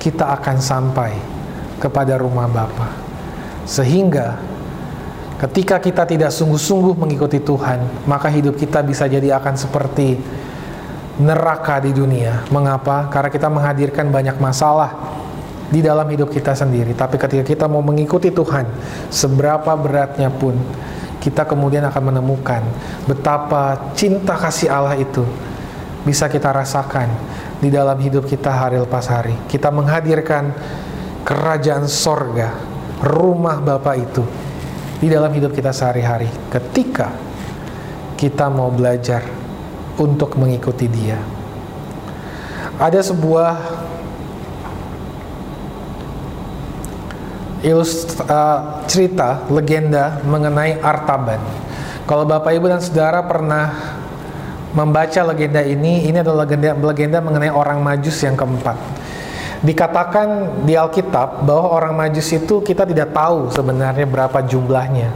[0.00, 1.12] kita akan sampai
[1.80, 2.88] kepada rumah Bapa.
[3.64, 4.36] Sehingga
[5.44, 10.16] ketika kita tidak sungguh-sungguh mengikuti Tuhan, maka hidup kita bisa jadi akan seperti
[11.20, 12.48] neraka di dunia.
[12.48, 13.12] Mengapa?
[13.12, 14.96] Karena kita menghadirkan banyak masalah
[15.68, 16.96] di dalam hidup kita sendiri.
[16.96, 18.64] Tapi ketika kita mau mengikuti Tuhan,
[19.12, 20.56] seberapa beratnya pun,
[21.20, 22.60] kita kemudian akan menemukan
[23.08, 25.24] betapa cinta kasih Allah itu
[26.04, 27.08] bisa kita rasakan
[27.64, 29.32] di dalam hidup kita hari lepas hari.
[29.48, 30.52] Kita menghadirkan
[31.24, 32.52] kerajaan sorga,
[33.00, 34.20] rumah Bapa itu
[35.04, 36.32] di dalam hidup kita sehari-hari.
[36.48, 37.12] Ketika
[38.16, 39.20] kita mau belajar
[40.00, 41.20] untuk mengikuti Dia,
[42.80, 43.52] ada sebuah
[47.68, 51.40] ilust, uh, cerita legenda mengenai Artaban.
[52.08, 54.00] Kalau Bapak Ibu dan Saudara pernah
[54.72, 58.93] membaca legenda ini, ini adalah legenda legenda mengenai orang Majus yang keempat.
[59.64, 65.08] Dikatakan di Alkitab bahwa orang Majus itu kita tidak tahu sebenarnya berapa jumlahnya.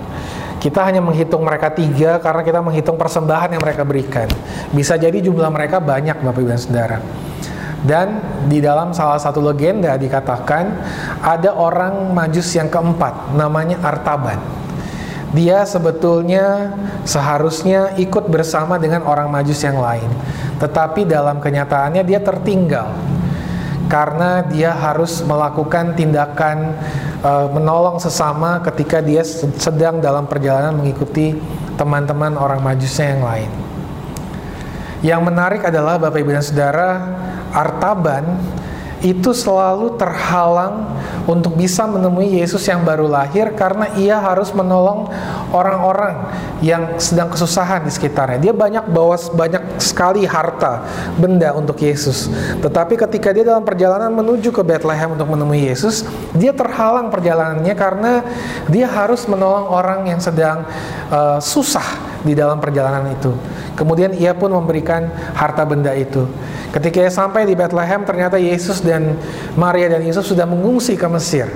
[0.57, 4.25] Kita hanya menghitung mereka tiga karena kita menghitung persembahan yang mereka berikan.
[4.73, 6.99] Bisa jadi jumlah mereka banyak Bapak Ibu dan Saudara.
[7.79, 8.07] Dan
[8.49, 10.65] di dalam salah satu legenda dikatakan
[11.23, 14.41] ada orang majus yang keempat namanya Artaban.
[15.37, 16.73] Dia sebetulnya
[17.05, 20.09] seharusnya ikut bersama dengan orang majus yang lain.
[20.57, 22.97] Tetapi dalam kenyataannya dia tertinggal
[23.89, 26.77] karena dia harus melakukan tindakan
[27.25, 29.25] e, menolong sesama ketika dia
[29.57, 31.35] sedang dalam perjalanan mengikuti
[31.81, 33.51] teman-teman orang majusnya yang lain.
[34.99, 36.91] Yang menarik adalah Bapak Ibu dan Saudara,
[37.55, 38.25] Artaban
[39.05, 40.91] itu selalu terhalang
[41.29, 45.07] untuk bisa menemui Yesus yang baru lahir karena ia harus menolong
[45.55, 46.27] orang-orang
[46.59, 48.51] yang sedang kesusahan di sekitarnya.
[48.51, 50.83] Dia banyak bawa banyak sekali harta,
[51.15, 52.33] benda untuk Yesus.
[52.59, 56.03] Tetapi ketika dia dalam perjalanan menuju ke Bethlehem untuk menemui Yesus,
[56.35, 58.13] dia terhalang perjalanannya karena
[58.67, 60.67] dia harus menolong orang yang sedang
[61.13, 63.31] uh, susah di dalam perjalanan itu.
[63.79, 66.27] Kemudian ia pun memberikan harta benda itu.
[66.75, 69.17] Ketika ia sampai di Bethlehem, ternyata Yesus dan
[69.55, 71.49] Maria dan Yesus sudah mengungsi ke Mesir.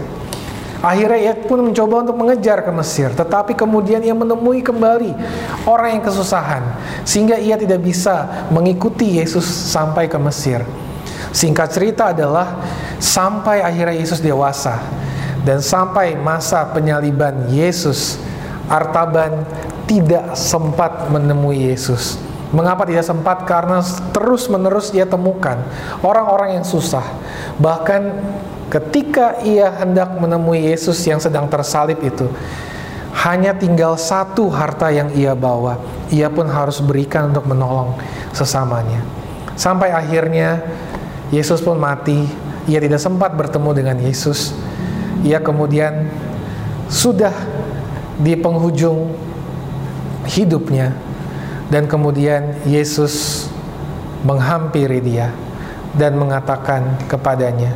[0.82, 5.14] Akhirnya ia pun mencoba untuk mengejar ke Mesir, tetapi kemudian ia menemui kembali
[5.62, 6.62] orang yang kesusahan,
[7.06, 10.66] sehingga ia tidak bisa mengikuti Yesus sampai ke Mesir.
[11.30, 12.58] Singkat cerita adalah
[12.98, 14.82] sampai akhirnya Yesus dewasa
[15.46, 18.18] dan sampai masa penyaliban Yesus,
[18.66, 19.46] Artaban
[19.92, 22.16] tidak sempat menemui Yesus.
[22.48, 23.44] Mengapa tidak sempat?
[23.44, 23.84] Karena
[24.16, 25.60] terus-menerus ia temukan
[26.00, 27.04] orang-orang yang susah.
[27.60, 28.02] Bahkan
[28.72, 32.24] ketika ia hendak menemui Yesus yang sedang tersalib itu,
[33.20, 35.76] hanya tinggal satu harta yang ia bawa.
[36.08, 38.00] Ia pun harus berikan untuk menolong
[38.32, 39.04] sesamanya.
[39.60, 40.64] Sampai akhirnya
[41.28, 42.24] Yesus pun mati.
[42.64, 44.56] Ia tidak sempat bertemu dengan Yesus.
[45.20, 46.08] Ia kemudian
[46.88, 47.34] sudah
[48.16, 49.31] di penghujung
[50.26, 50.94] hidupnya
[51.72, 53.46] dan kemudian Yesus
[54.22, 55.34] menghampiri dia
[55.96, 57.74] dan mengatakan kepadanya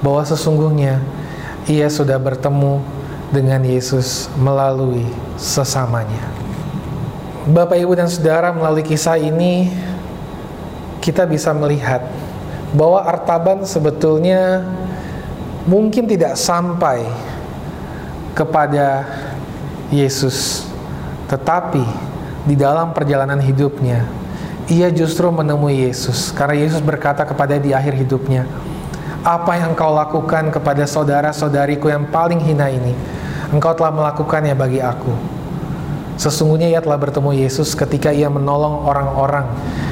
[0.00, 1.02] bahwa sesungguhnya
[1.68, 2.80] ia sudah bertemu
[3.30, 6.24] dengan Yesus melalui sesamanya.
[7.46, 9.72] Bapak, Ibu, dan Saudara, melalui kisah ini
[11.00, 12.04] kita bisa melihat
[12.76, 14.62] bahwa Artaban sebetulnya
[15.64, 17.04] mungkin tidak sampai
[18.36, 19.04] kepada
[19.90, 20.69] Yesus
[21.30, 21.86] tetapi
[22.50, 24.02] di dalam perjalanan hidupnya,
[24.66, 28.50] ia justru menemui Yesus karena Yesus berkata kepada di akhir hidupnya,
[29.22, 32.94] "Apa yang kau lakukan kepada saudara-saudariku yang paling hina ini,
[33.50, 35.10] Engkau telah melakukannya bagi aku.
[36.14, 39.42] Sesungguhnya ia telah bertemu Yesus ketika ia menolong orang-orang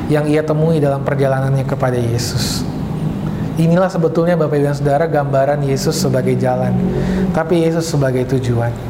[0.06, 2.62] yang ia temui dalam perjalanannya kepada Yesus.
[3.58, 6.70] Inilah sebetulnya Bapak Ibu dan Saudara gambaran Yesus sebagai jalan,
[7.34, 8.87] tapi Yesus sebagai tujuan.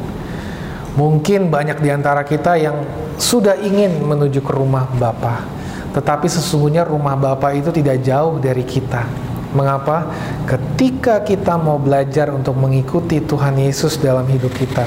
[0.97, 2.81] Mungkin banyak di antara kita yang
[3.19, 5.45] sudah ingin menuju ke rumah Bapa,
[5.93, 9.05] tetapi sesungguhnya rumah Bapa itu tidak jauh dari kita.
[9.49, 10.05] Mengapa?
[10.45, 14.85] Ketika kita mau belajar untuk mengikuti Tuhan Yesus dalam hidup kita,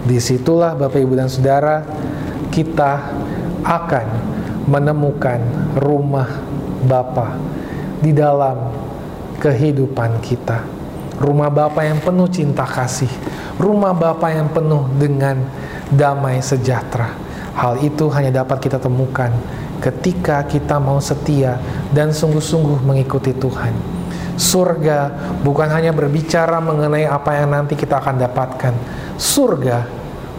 [0.00, 1.84] Di situlah Bapak Ibu dan Saudara
[2.48, 3.12] kita
[3.60, 4.06] akan
[4.64, 5.40] menemukan
[5.76, 6.40] rumah
[6.88, 7.36] Bapa
[8.00, 8.72] di dalam
[9.36, 10.64] kehidupan kita.
[11.20, 13.12] Rumah Bapa yang penuh cinta kasih,
[13.60, 15.36] rumah Bapa yang penuh dengan
[15.92, 17.12] damai sejahtera.
[17.52, 19.28] Hal itu hanya dapat kita temukan
[19.84, 21.60] ketika kita mau setia
[21.92, 24.00] dan sungguh-sungguh mengikuti Tuhan.
[24.40, 25.12] Surga
[25.44, 28.72] bukan hanya berbicara mengenai apa yang nanti kita akan dapatkan,
[29.20, 29.84] surga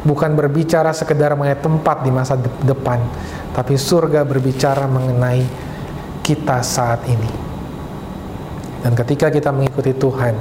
[0.01, 2.97] bukan berbicara sekedar mengenai tempat di masa de depan,
[3.53, 5.45] tapi surga berbicara mengenai
[6.26, 7.30] kita saat ini.
[8.82, 10.34] Dan ketika kita mengikuti Tuhan,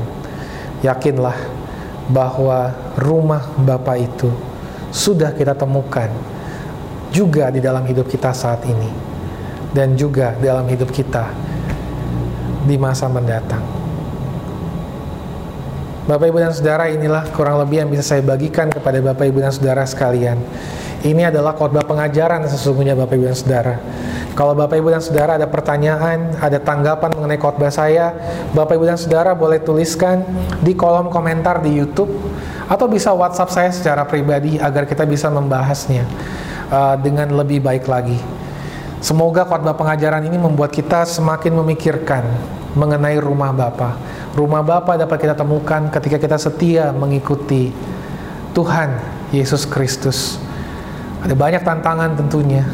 [0.81, 1.60] yakinlah
[2.11, 4.29] bahwa rumah Bapa itu
[4.91, 6.11] sudah kita temukan
[7.15, 8.91] juga di dalam hidup kita saat ini
[9.71, 11.31] dan juga dalam hidup kita
[12.67, 13.63] di masa mendatang.
[16.11, 19.55] Bapak Ibu dan Saudara inilah kurang lebih yang bisa saya bagikan kepada Bapak Ibu dan
[19.55, 20.43] Saudara sekalian.
[21.07, 23.75] Ini adalah khotbah pengajaran sesungguhnya Bapak Ibu dan Saudara.
[24.41, 28.17] Kalau Bapak Ibu dan Saudara ada pertanyaan, ada tanggapan mengenai khotbah saya,
[28.57, 30.25] Bapak Ibu dan Saudara boleh tuliskan
[30.65, 32.09] di kolom komentar di YouTube
[32.65, 36.09] atau bisa WhatsApp saya secara pribadi agar kita bisa membahasnya
[36.73, 38.17] uh, dengan lebih baik lagi.
[39.05, 42.25] Semoga khotbah pengajaran ini membuat kita semakin memikirkan
[42.73, 44.01] mengenai rumah Bapa.
[44.33, 47.77] Rumah Bapa dapat kita temukan ketika kita setia mengikuti
[48.57, 49.05] Tuhan
[49.37, 50.41] Yesus Kristus.
[51.21, 52.65] Ada banyak tantangan tentunya.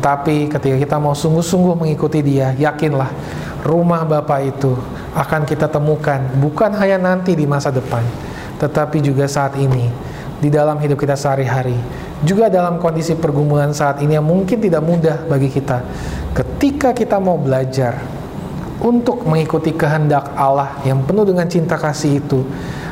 [0.00, 3.12] Tetapi ketika kita mau sungguh-sungguh mengikuti Dia, yakinlah
[3.68, 4.72] rumah Bapa itu
[5.12, 8.00] akan kita temukan bukan hanya nanti di masa depan,
[8.56, 9.92] tetapi juga saat ini
[10.40, 11.76] di dalam hidup kita sehari-hari.
[12.24, 15.84] Juga dalam kondisi pergumulan saat ini yang mungkin tidak mudah bagi kita.
[16.32, 18.00] Ketika kita mau belajar
[18.80, 22.40] untuk mengikuti kehendak Allah yang penuh dengan cinta kasih itu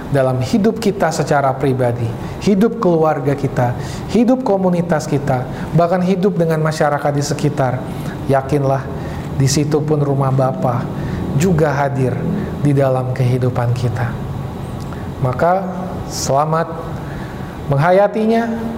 [0.08, 2.08] dalam hidup kita secara pribadi,
[2.40, 3.76] hidup keluarga kita,
[4.08, 5.44] hidup komunitas kita,
[5.76, 7.80] bahkan hidup dengan masyarakat di sekitar.
[8.28, 8.84] Yakinlah
[9.36, 10.84] di situ pun rumah Bapa
[11.36, 12.16] juga hadir
[12.64, 14.10] di dalam kehidupan kita.
[15.20, 15.64] Maka
[16.08, 16.68] selamat
[17.68, 18.76] menghayatinya.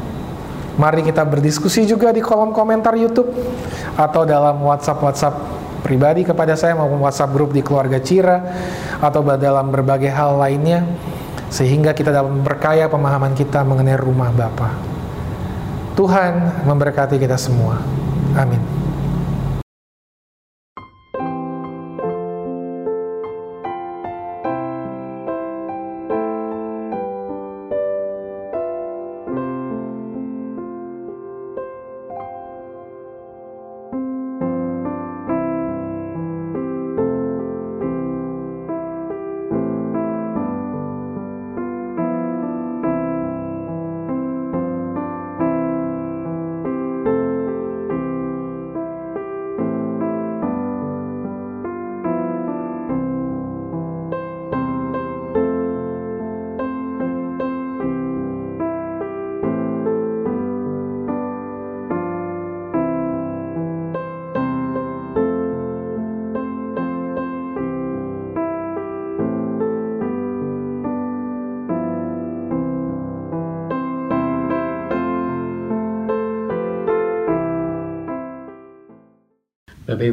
[0.80, 3.28] Mari kita berdiskusi juga di kolom komentar YouTube
[4.00, 5.36] atau dalam WhatsApp-WhatsApp
[5.84, 8.40] pribadi kepada saya maupun WhatsApp grup di keluarga Cira
[8.96, 10.88] atau dalam berbagai hal lainnya
[11.50, 14.70] sehingga kita dapat memperkaya pemahaman kita mengenai rumah Bapa.
[15.98, 17.82] Tuhan memberkati kita semua.
[18.38, 18.62] Amin.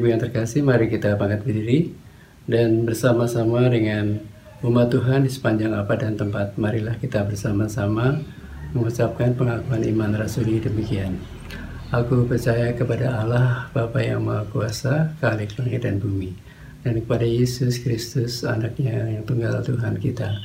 [0.08, 1.80] Yang terkasih, mari kita bangkit berdiri
[2.48, 4.24] dan bersama-sama dengan
[4.64, 8.24] umat Tuhan di sepanjang apa dan tempat, marilah kita bersama-sama
[8.72, 11.20] mengucapkan pengakuan iman rasuli demikian.
[11.92, 16.36] Aku percaya kepada Allah, Bapa yang Maha Kuasa, Khalik langit dan bumi,
[16.84, 20.36] dan kepada Yesus Kristus, anaknya yang tunggal Tuhan kita,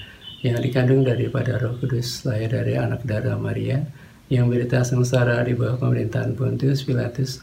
[0.43, 3.83] yang dikandung daripada roh kudus, lahir dari anak darah Maria,
[4.31, 7.43] yang berita sengsara di bawah pemerintahan Pontius Pilatus,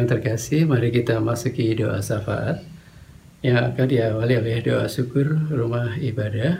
[0.00, 2.64] Yang terkasih, mari kita masuki doa syafaat
[3.44, 6.56] yang akan diawali oleh doa syukur rumah ibadah,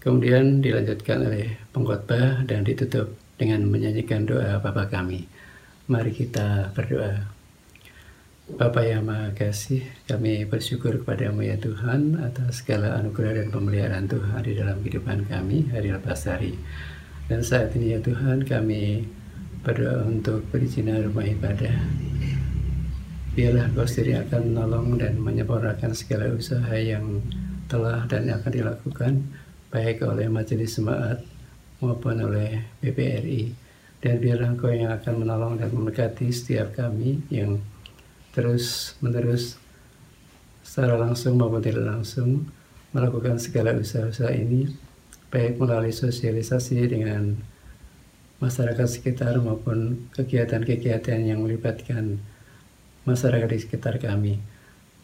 [0.00, 5.28] kemudian dilanjutkan oleh pengkhotbah dan ditutup dengan menyanyikan doa Bapa kami.
[5.92, 7.28] Mari kita berdoa.
[8.56, 14.40] Bapa yang Maha Kasih, kami bersyukur kepadamu ya Tuhan atas segala anugerah dan pemeliharaan Tuhan
[14.40, 16.56] di dalam kehidupan kami hari lepas hari.
[17.28, 19.04] Dan saat ini ya Tuhan kami
[19.60, 22.03] berdoa untuk perizinan rumah ibadah.
[23.34, 27.18] Biarlah Kau sendiri akan menolong dan menyempurnakan segala usaha yang
[27.66, 29.26] telah dan akan dilakukan
[29.74, 31.18] baik oleh majelis jemaat
[31.82, 33.50] maupun oleh PPRI.
[33.98, 37.58] Dan biarlah Engkau yang akan menolong dan memberkati setiap kami yang
[38.30, 39.58] terus menerus
[40.62, 42.46] secara langsung maupun tidak langsung
[42.94, 44.70] melakukan segala usaha-usaha ini
[45.34, 47.34] baik melalui sosialisasi dengan
[48.38, 52.22] masyarakat sekitar maupun kegiatan-kegiatan yang melibatkan
[53.04, 54.40] masyarakat di sekitar kami.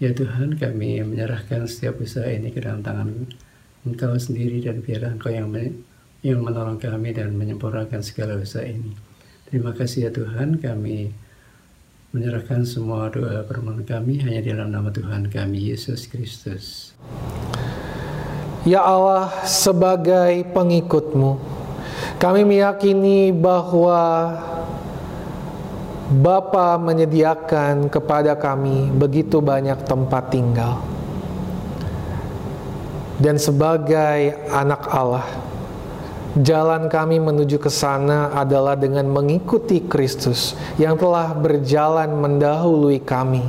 [0.00, 3.28] Ya Tuhan, kami menyerahkan setiap usaha ini ke dalam tangan
[3.84, 5.52] Engkau sendiri dan biarlah Engkau yang
[6.20, 8.92] yang menolong kami dan menyempurnakan segala usaha ini.
[9.48, 11.12] Terima kasih ya Tuhan, kami
[12.10, 16.96] menyerahkan semua doa permohonan kami hanya di dalam nama Tuhan kami Yesus Kristus.
[18.68, 21.40] Ya Allah, sebagai pengikutmu,
[22.20, 24.36] kami meyakini bahwa
[26.10, 30.82] Bapa menyediakan kepada kami begitu banyak tempat tinggal.
[33.20, 35.26] Dan sebagai anak Allah,
[36.30, 43.42] Jalan kami menuju ke sana adalah dengan mengikuti Kristus yang telah berjalan mendahului kami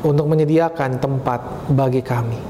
[0.00, 2.40] untuk menyediakan tempat bagi kami.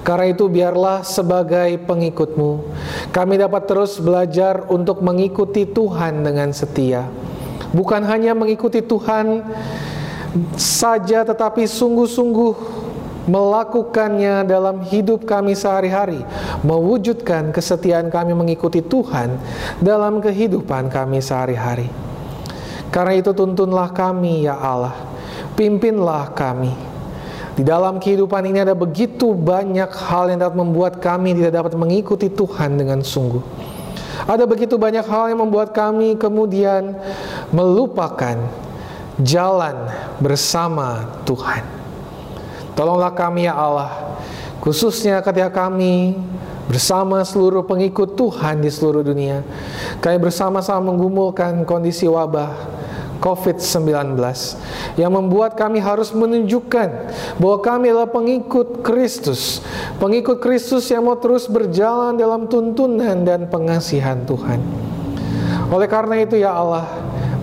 [0.00, 2.50] Karena itu biarlah sebagai pengikutmu,
[3.12, 7.04] kami dapat terus belajar untuk mengikuti Tuhan dengan setia.
[7.76, 9.44] Bukan hanya mengikuti Tuhan
[10.56, 12.52] saja tetapi sungguh-sungguh
[13.26, 16.22] melakukannya dalam hidup kami sehari-hari,
[16.62, 19.36] mewujudkan kesetiaan kami mengikuti Tuhan
[19.82, 21.90] dalam kehidupan kami sehari-hari.
[22.94, 24.94] Karena itu tuntunlah kami ya Allah,
[25.58, 26.72] pimpinlah kami.
[27.56, 32.28] Di dalam kehidupan ini ada begitu banyak hal yang dapat membuat kami tidak dapat mengikuti
[32.30, 33.65] Tuhan dengan sungguh.
[34.26, 36.98] Ada begitu banyak hal yang membuat kami kemudian
[37.54, 38.34] melupakan
[39.22, 39.86] jalan
[40.18, 41.62] bersama Tuhan.
[42.74, 44.18] Tolonglah kami ya Allah,
[44.60, 46.18] khususnya ketika kami
[46.66, 49.46] bersama seluruh pengikut Tuhan di seluruh dunia.
[50.02, 52.75] Kami bersama-sama menggumulkan kondisi wabah
[53.18, 54.16] COVID-19
[55.00, 56.88] yang membuat kami harus menunjukkan
[57.40, 59.64] bahwa kami adalah pengikut Kristus,
[59.98, 64.60] pengikut Kristus yang mau terus berjalan dalam tuntunan dan pengasihan Tuhan.
[65.72, 66.86] Oleh karena itu ya Allah,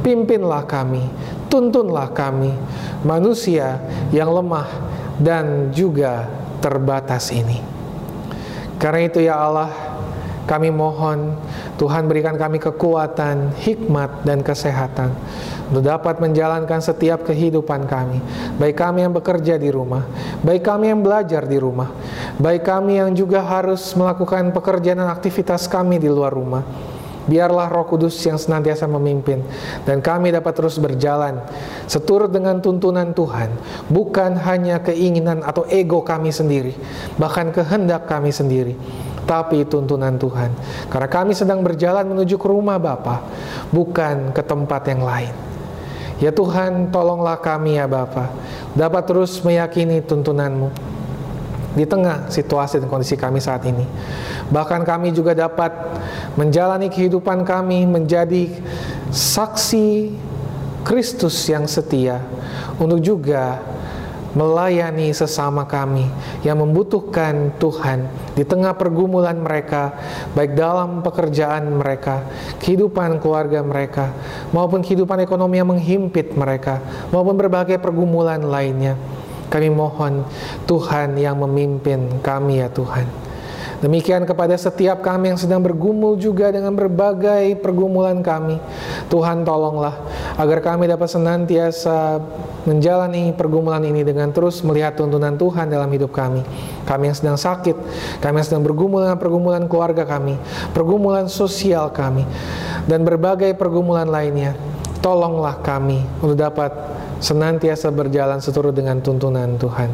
[0.02, 1.04] pimpinlah kami,
[1.52, 2.56] tuntunlah kami,
[3.04, 3.84] manusia
[4.16, 4.68] yang lemah
[5.20, 6.32] dan juga
[6.64, 7.60] terbatas ini.
[8.80, 9.93] Karena itu ya Allah,
[10.44, 11.40] kami mohon
[11.80, 15.16] Tuhan berikan kami kekuatan, hikmat, dan kesehatan
[15.72, 18.20] untuk dapat menjalankan setiap kehidupan kami.
[18.60, 20.04] Baik kami yang bekerja di rumah,
[20.44, 21.90] baik kami yang belajar di rumah,
[22.38, 26.64] baik kami yang juga harus melakukan pekerjaan dan aktivitas kami di luar rumah.
[27.24, 29.40] Biarlah Roh Kudus yang senantiasa memimpin
[29.88, 31.40] dan kami dapat terus berjalan
[31.88, 33.48] seturut dengan tuntunan Tuhan,
[33.88, 36.76] bukan hanya keinginan atau ego kami sendiri,
[37.16, 38.76] bahkan kehendak kami sendiri,
[39.24, 40.52] tapi tuntunan Tuhan.
[40.92, 43.24] Karena kami sedang berjalan menuju ke rumah Bapa,
[43.72, 45.34] bukan ke tempat yang lain.
[46.22, 48.32] Ya Tuhan, tolonglah kami ya Bapa,
[48.78, 50.94] dapat terus meyakini tuntunanmu
[51.74, 53.84] di tengah situasi dan kondisi kami saat ini.
[54.54, 55.74] Bahkan kami juga dapat
[56.38, 58.54] menjalani kehidupan kami menjadi
[59.10, 60.14] saksi
[60.86, 62.22] Kristus yang setia
[62.78, 63.58] untuk juga
[64.34, 66.10] melayani sesama kami
[66.42, 69.94] yang membutuhkan Tuhan di tengah pergumulan mereka,
[70.34, 72.26] baik dalam pekerjaan mereka,
[72.62, 74.10] kehidupan keluarga mereka,
[74.50, 76.82] maupun kehidupan ekonomi yang menghimpit mereka,
[77.14, 78.98] maupun berbagai pergumulan lainnya.
[79.54, 80.26] Kami mohon
[80.66, 83.06] Tuhan yang memimpin kami ya Tuhan.
[83.84, 88.56] Demikian kepada setiap kami yang sedang bergumul juga dengan berbagai pergumulan kami.
[89.12, 90.00] Tuhan tolonglah
[90.40, 92.24] agar kami dapat senantiasa
[92.64, 96.44] menjalani pergumulan ini dengan terus melihat tuntunan Tuhan dalam hidup kami.
[96.88, 97.76] Kami yang sedang sakit,
[98.24, 100.40] kami yang sedang bergumul dengan pergumulan keluarga kami,
[100.72, 102.24] pergumulan sosial kami,
[102.88, 104.56] dan berbagai pergumulan lainnya.
[105.04, 106.72] Tolonglah kami untuk dapat
[107.20, 109.92] senantiasa berjalan seturut dengan tuntunan Tuhan.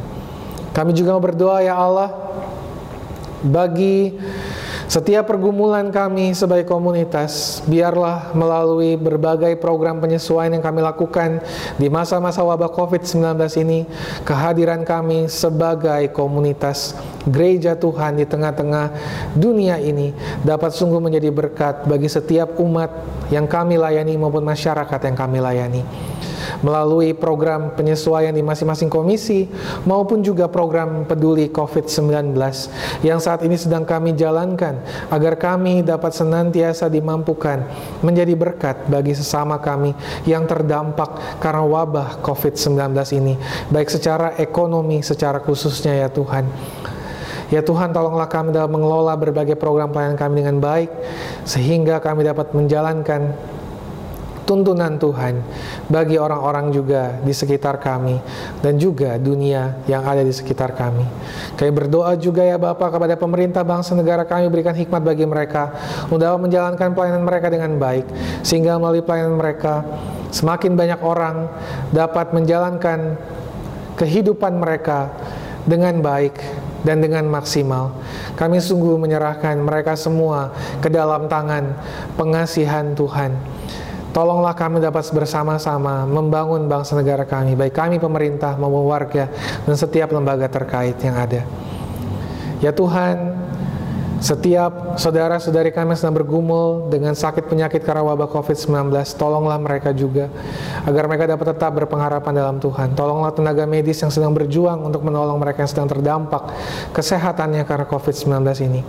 [0.70, 2.13] Kami juga berdoa ya Allah
[3.41, 4.13] bagi
[4.89, 11.45] Setiap pergumulan kami sebagai komunitas, biarlah melalui berbagai program penyesuaian yang kami lakukan
[11.77, 13.85] di masa-masa wabah COVID-19 ini,
[14.25, 16.97] kehadiran kami sebagai komunitas
[17.29, 18.89] gereja Tuhan di tengah-tengah
[19.37, 20.09] dunia ini
[20.41, 22.89] dapat sungguh menjadi berkat bagi setiap umat
[23.29, 25.85] yang kami layani maupun masyarakat yang kami layani
[26.62, 29.47] melalui program penyesuaian di masing-masing komisi
[29.88, 32.36] maupun juga program peduli COVID-19
[33.05, 34.80] yang saat ini sedang kami jalankan
[35.12, 37.64] agar kami dapat senantiasa dimampukan
[38.03, 39.95] menjadi berkat bagi sesama kami
[40.28, 43.34] yang terdampak karena wabah COVID-19 ini
[43.72, 46.45] baik secara ekonomi secara khususnya ya Tuhan.
[47.49, 50.93] Ya Tuhan, tolonglah kami dalam mengelola berbagai program pelayanan kami dengan baik,
[51.49, 53.34] sehingga kami dapat menjalankan
[54.49, 55.45] tuntunan Tuhan
[55.93, 58.17] bagi orang-orang juga di sekitar kami
[58.65, 61.05] dan juga dunia yang ada di sekitar kami.
[61.53, 65.69] Kami berdoa juga ya Bapak kepada pemerintah bangsa negara kami berikan hikmat bagi mereka
[66.09, 68.09] untuk menjalankan pelayanan mereka dengan baik
[68.41, 69.85] sehingga melalui pelayanan mereka
[70.33, 71.45] semakin banyak orang
[71.93, 73.21] dapat menjalankan
[74.01, 75.13] kehidupan mereka
[75.69, 76.41] dengan baik
[76.81, 77.93] dan dengan maksimal.
[78.33, 80.49] Kami sungguh menyerahkan mereka semua
[80.81, 81.75] ke dalam tangan
[82.15, 83.59] pengasihan Tuhan.
[84.10, 89.30] Tolonglah kami dapat bersama-sama membangun bangsa negara kami, baik kami pemerintah maupun warga
[89.70, 91.45] dan setiap lembaga terkait yang ada.
[92.57, 93.38] Ya Tuhan,
[94.20, 100.28] setiap saudara-saudari kami sedang bergumul dengan sakit penyakit karena wabah COVID-19, tolonglah mereka juga
[100.84, 102.99] agar mereka dapat tetap berpengharapan dalam Tuhan.
[102.99, 106.51] Tolonglah tenaga medis yang sedang berjuang untuk menolong mereka yang sedang terdampak
[106.91, 108.82] kesehatannya karena COVID-19 ini.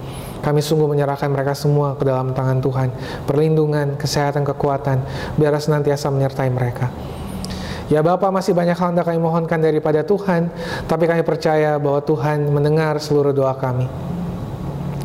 [0.43, 2.89] Kami sungguh menyerahkan mereka semua ke dalam tangan Tuhan.
[3.31, 4.99] Perlindungan, kesehatan, kekuatan,
[5.39, 6.91] biar senantiasa menyertai mereka.
[7.87, 10.51] Ya Bapak masih banyak hal yang kami mohonkan daripada Tuhan,
[10.87, 14.11] tapi kami percaya bahwa Tuhan mendengar seluruh doa kami.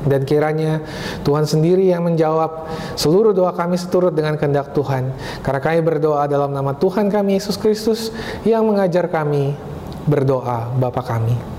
[0.05, 0.85] Dan kiranya
[1.25, 5.09] Tuhan sendiri yang menjawab seluruh doa kami seturut dengan kehendak Tuhan.
[5.41, 8.13] Karena kami berdoa dalam nama Tuhan kami Yesus Kristus
[8.45, 9.57] yang mengajar kami
[10.05, 11.54] berdoa Bapa kami.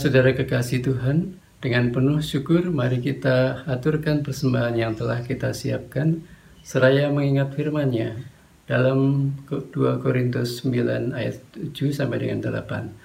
[0.00, 6.24] Saudara kekasih Tuhan, dengan penuh syukur mari kita aturkan persembahan yang telah kita siapkan
[6.64, 8.16] seraya mengingat firman-Nya
[8.64, 9.68] dalam 2
[10.00, 12.96] Korintus 9 ayat 7 sampai dengan 8.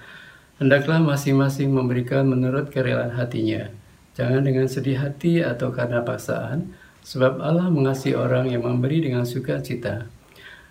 [0.56, 3.68] Hendaklah masing-masing memberikan menurut kerelaan hatinya,
[4.16, 6.72] jangan dengan sedih hati atau karena paksaan,
[7.04, 10.08] sebab Allah mengasihi orang yang memberi dengan sukacita.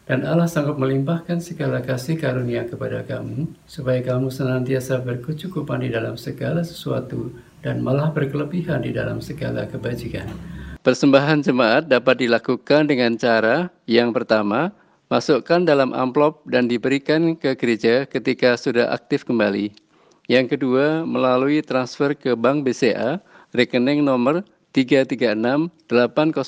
[0.06, 6.14] Dan Allah sanggup melimpahkan segala kasih karunia kepada kamu, supaya kamu senantiasa berkecukupan di dalam
[6.14, 7.34] segala sesuatu
[7.66, 10.30] dan malah berkelebihan di dalam segala kebajikan.
[10.86, 14.70] Persembahan jemaat dapat dilakukan dengan cara yang pertama,
[15.10, 19.74] masukkan dalam amplop dan diberikan ke gereja ketika sudah aktif kembali.
[20.30, 23.18] Yang kedua, melalui transfer ke Bank BCA,
[23.58, 24.46] rekening nomor
[24.78, 26.46] 336 800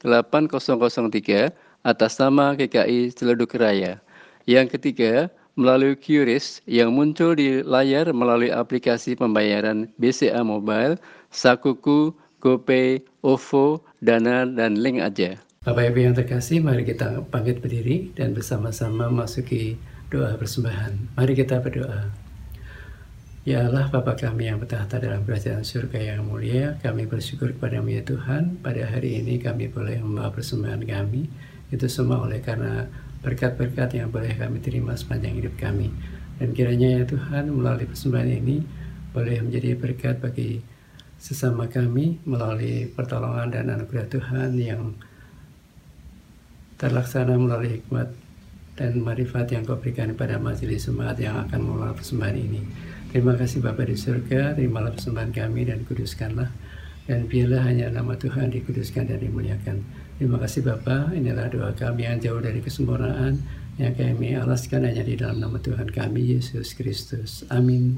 [0.00, 1.52] 8003
[1.82, 4.00] atas nama GKI Celeduk Raya.
[4.44, 5.28] Yang ketiga,
[5.60, 10.96] melalui QRIS yang muncul di layar melalui aplikasi pembayaran BCA Mobile,
[11.28, 15.36] Sakuku, GoPay, OVO, Dana, dan Link aja.
[15.60, 19.76] Bapak Ibu yang terkasih, mari kita bangkit berdiri dan bersama-sama masuki
[20.08, 21.20] doa persembahan.
[21.20, 22.08] Mari kita berdoa.
[23.44, 28.02] Ya Allah Bapa kami yang bertahta dalam kerajaan surga yang mulia, kami bersyukur kepadamu ya
[28.04, 31.24] Tuhan, pada hari ini kami boleh membawa persembahan kami,
[31.70, 32.86] itu semua oleh karena
[33.22, 35.90] berkat-berkat yang boleh kami terima sepanjang hidup kami.
[36.40, 38.64] Dan kiranya ya Tuhan melalui persembahan ini
[39.12, 40.62] boleh menjadi berkat bagi
[41.20, 44.96] sesama kami melalui pertolongan dan anugerah Tuhan yang
[46.80, 48.08] terlaksana melalui hikmat
[48.80, 52.62] dan marifat yang kau berikan kepada majelis jemaat yang akan mengelola persembahan ini.
[53.12, 56.48] Terima kasih Bapak di surga, terimalah persembahan kami dan kuduskanlah.
[57.04, 59.82] Dan biarlah hanya nama Tuhan dikuduskan dan dimuliakan.
[60.20, 63.40] Terima kasih Bapak, inilah doa kami yang jauh dari kesempurnaan
[63.80, 67.48] yang kami alaskan hanya di dalam nama Tuhan kami, Yesus Kristus.
[67.48, 67.96] Amin.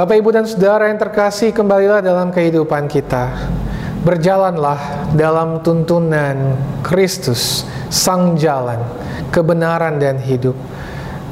[0.00, 3.52] Bapak, Ibu, dan Saudara yang terkasih, kembalilah dalam kehidupan kita.
[4.00, 8.80] Berjalanlah dalam tuntunan Kristus, Sang Jalan,
[9.28, 10.56] kebenaran dan hidup,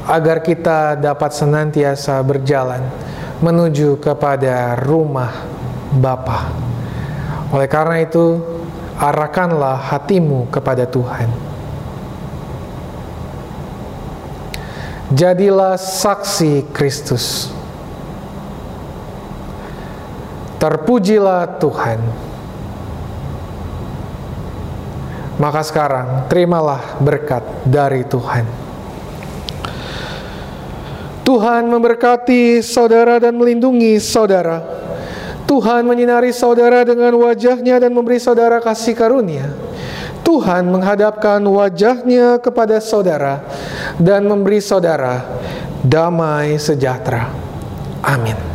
[0.05, 2.85] agar kita dapat senantiasa berjalan
[3.41, 5.33] menuju kepada rumah
[5.97, 6.53] Bapa.
[7.49, 8.37] Oleh karena itu,
[9.01, 11.25] arahkanlah hatimu kepada Tuhan.
[15.09, 17.57] Jadilah saksi Kristus
[20.59, 21.99] Terpujilah Tuhan.
[25.39, 28.43] Maka sekarang terimalah berkat dari Tuhan.
[31.23, 34.59] Tuhan memberkati saudara dan melindungi saudara.
[35.47, 39.47] Tuhan menyinari saudara dengan wajahnya dan memberi saudara kasih karunia.
[40.27, 43.41] Tuhan menghadapkan wajahnya kepada saudara
[43.95, 45.23] dan memberi saudara
[45.81, 47.31] damai sejahtera.
[48.03, 48.48] Amin.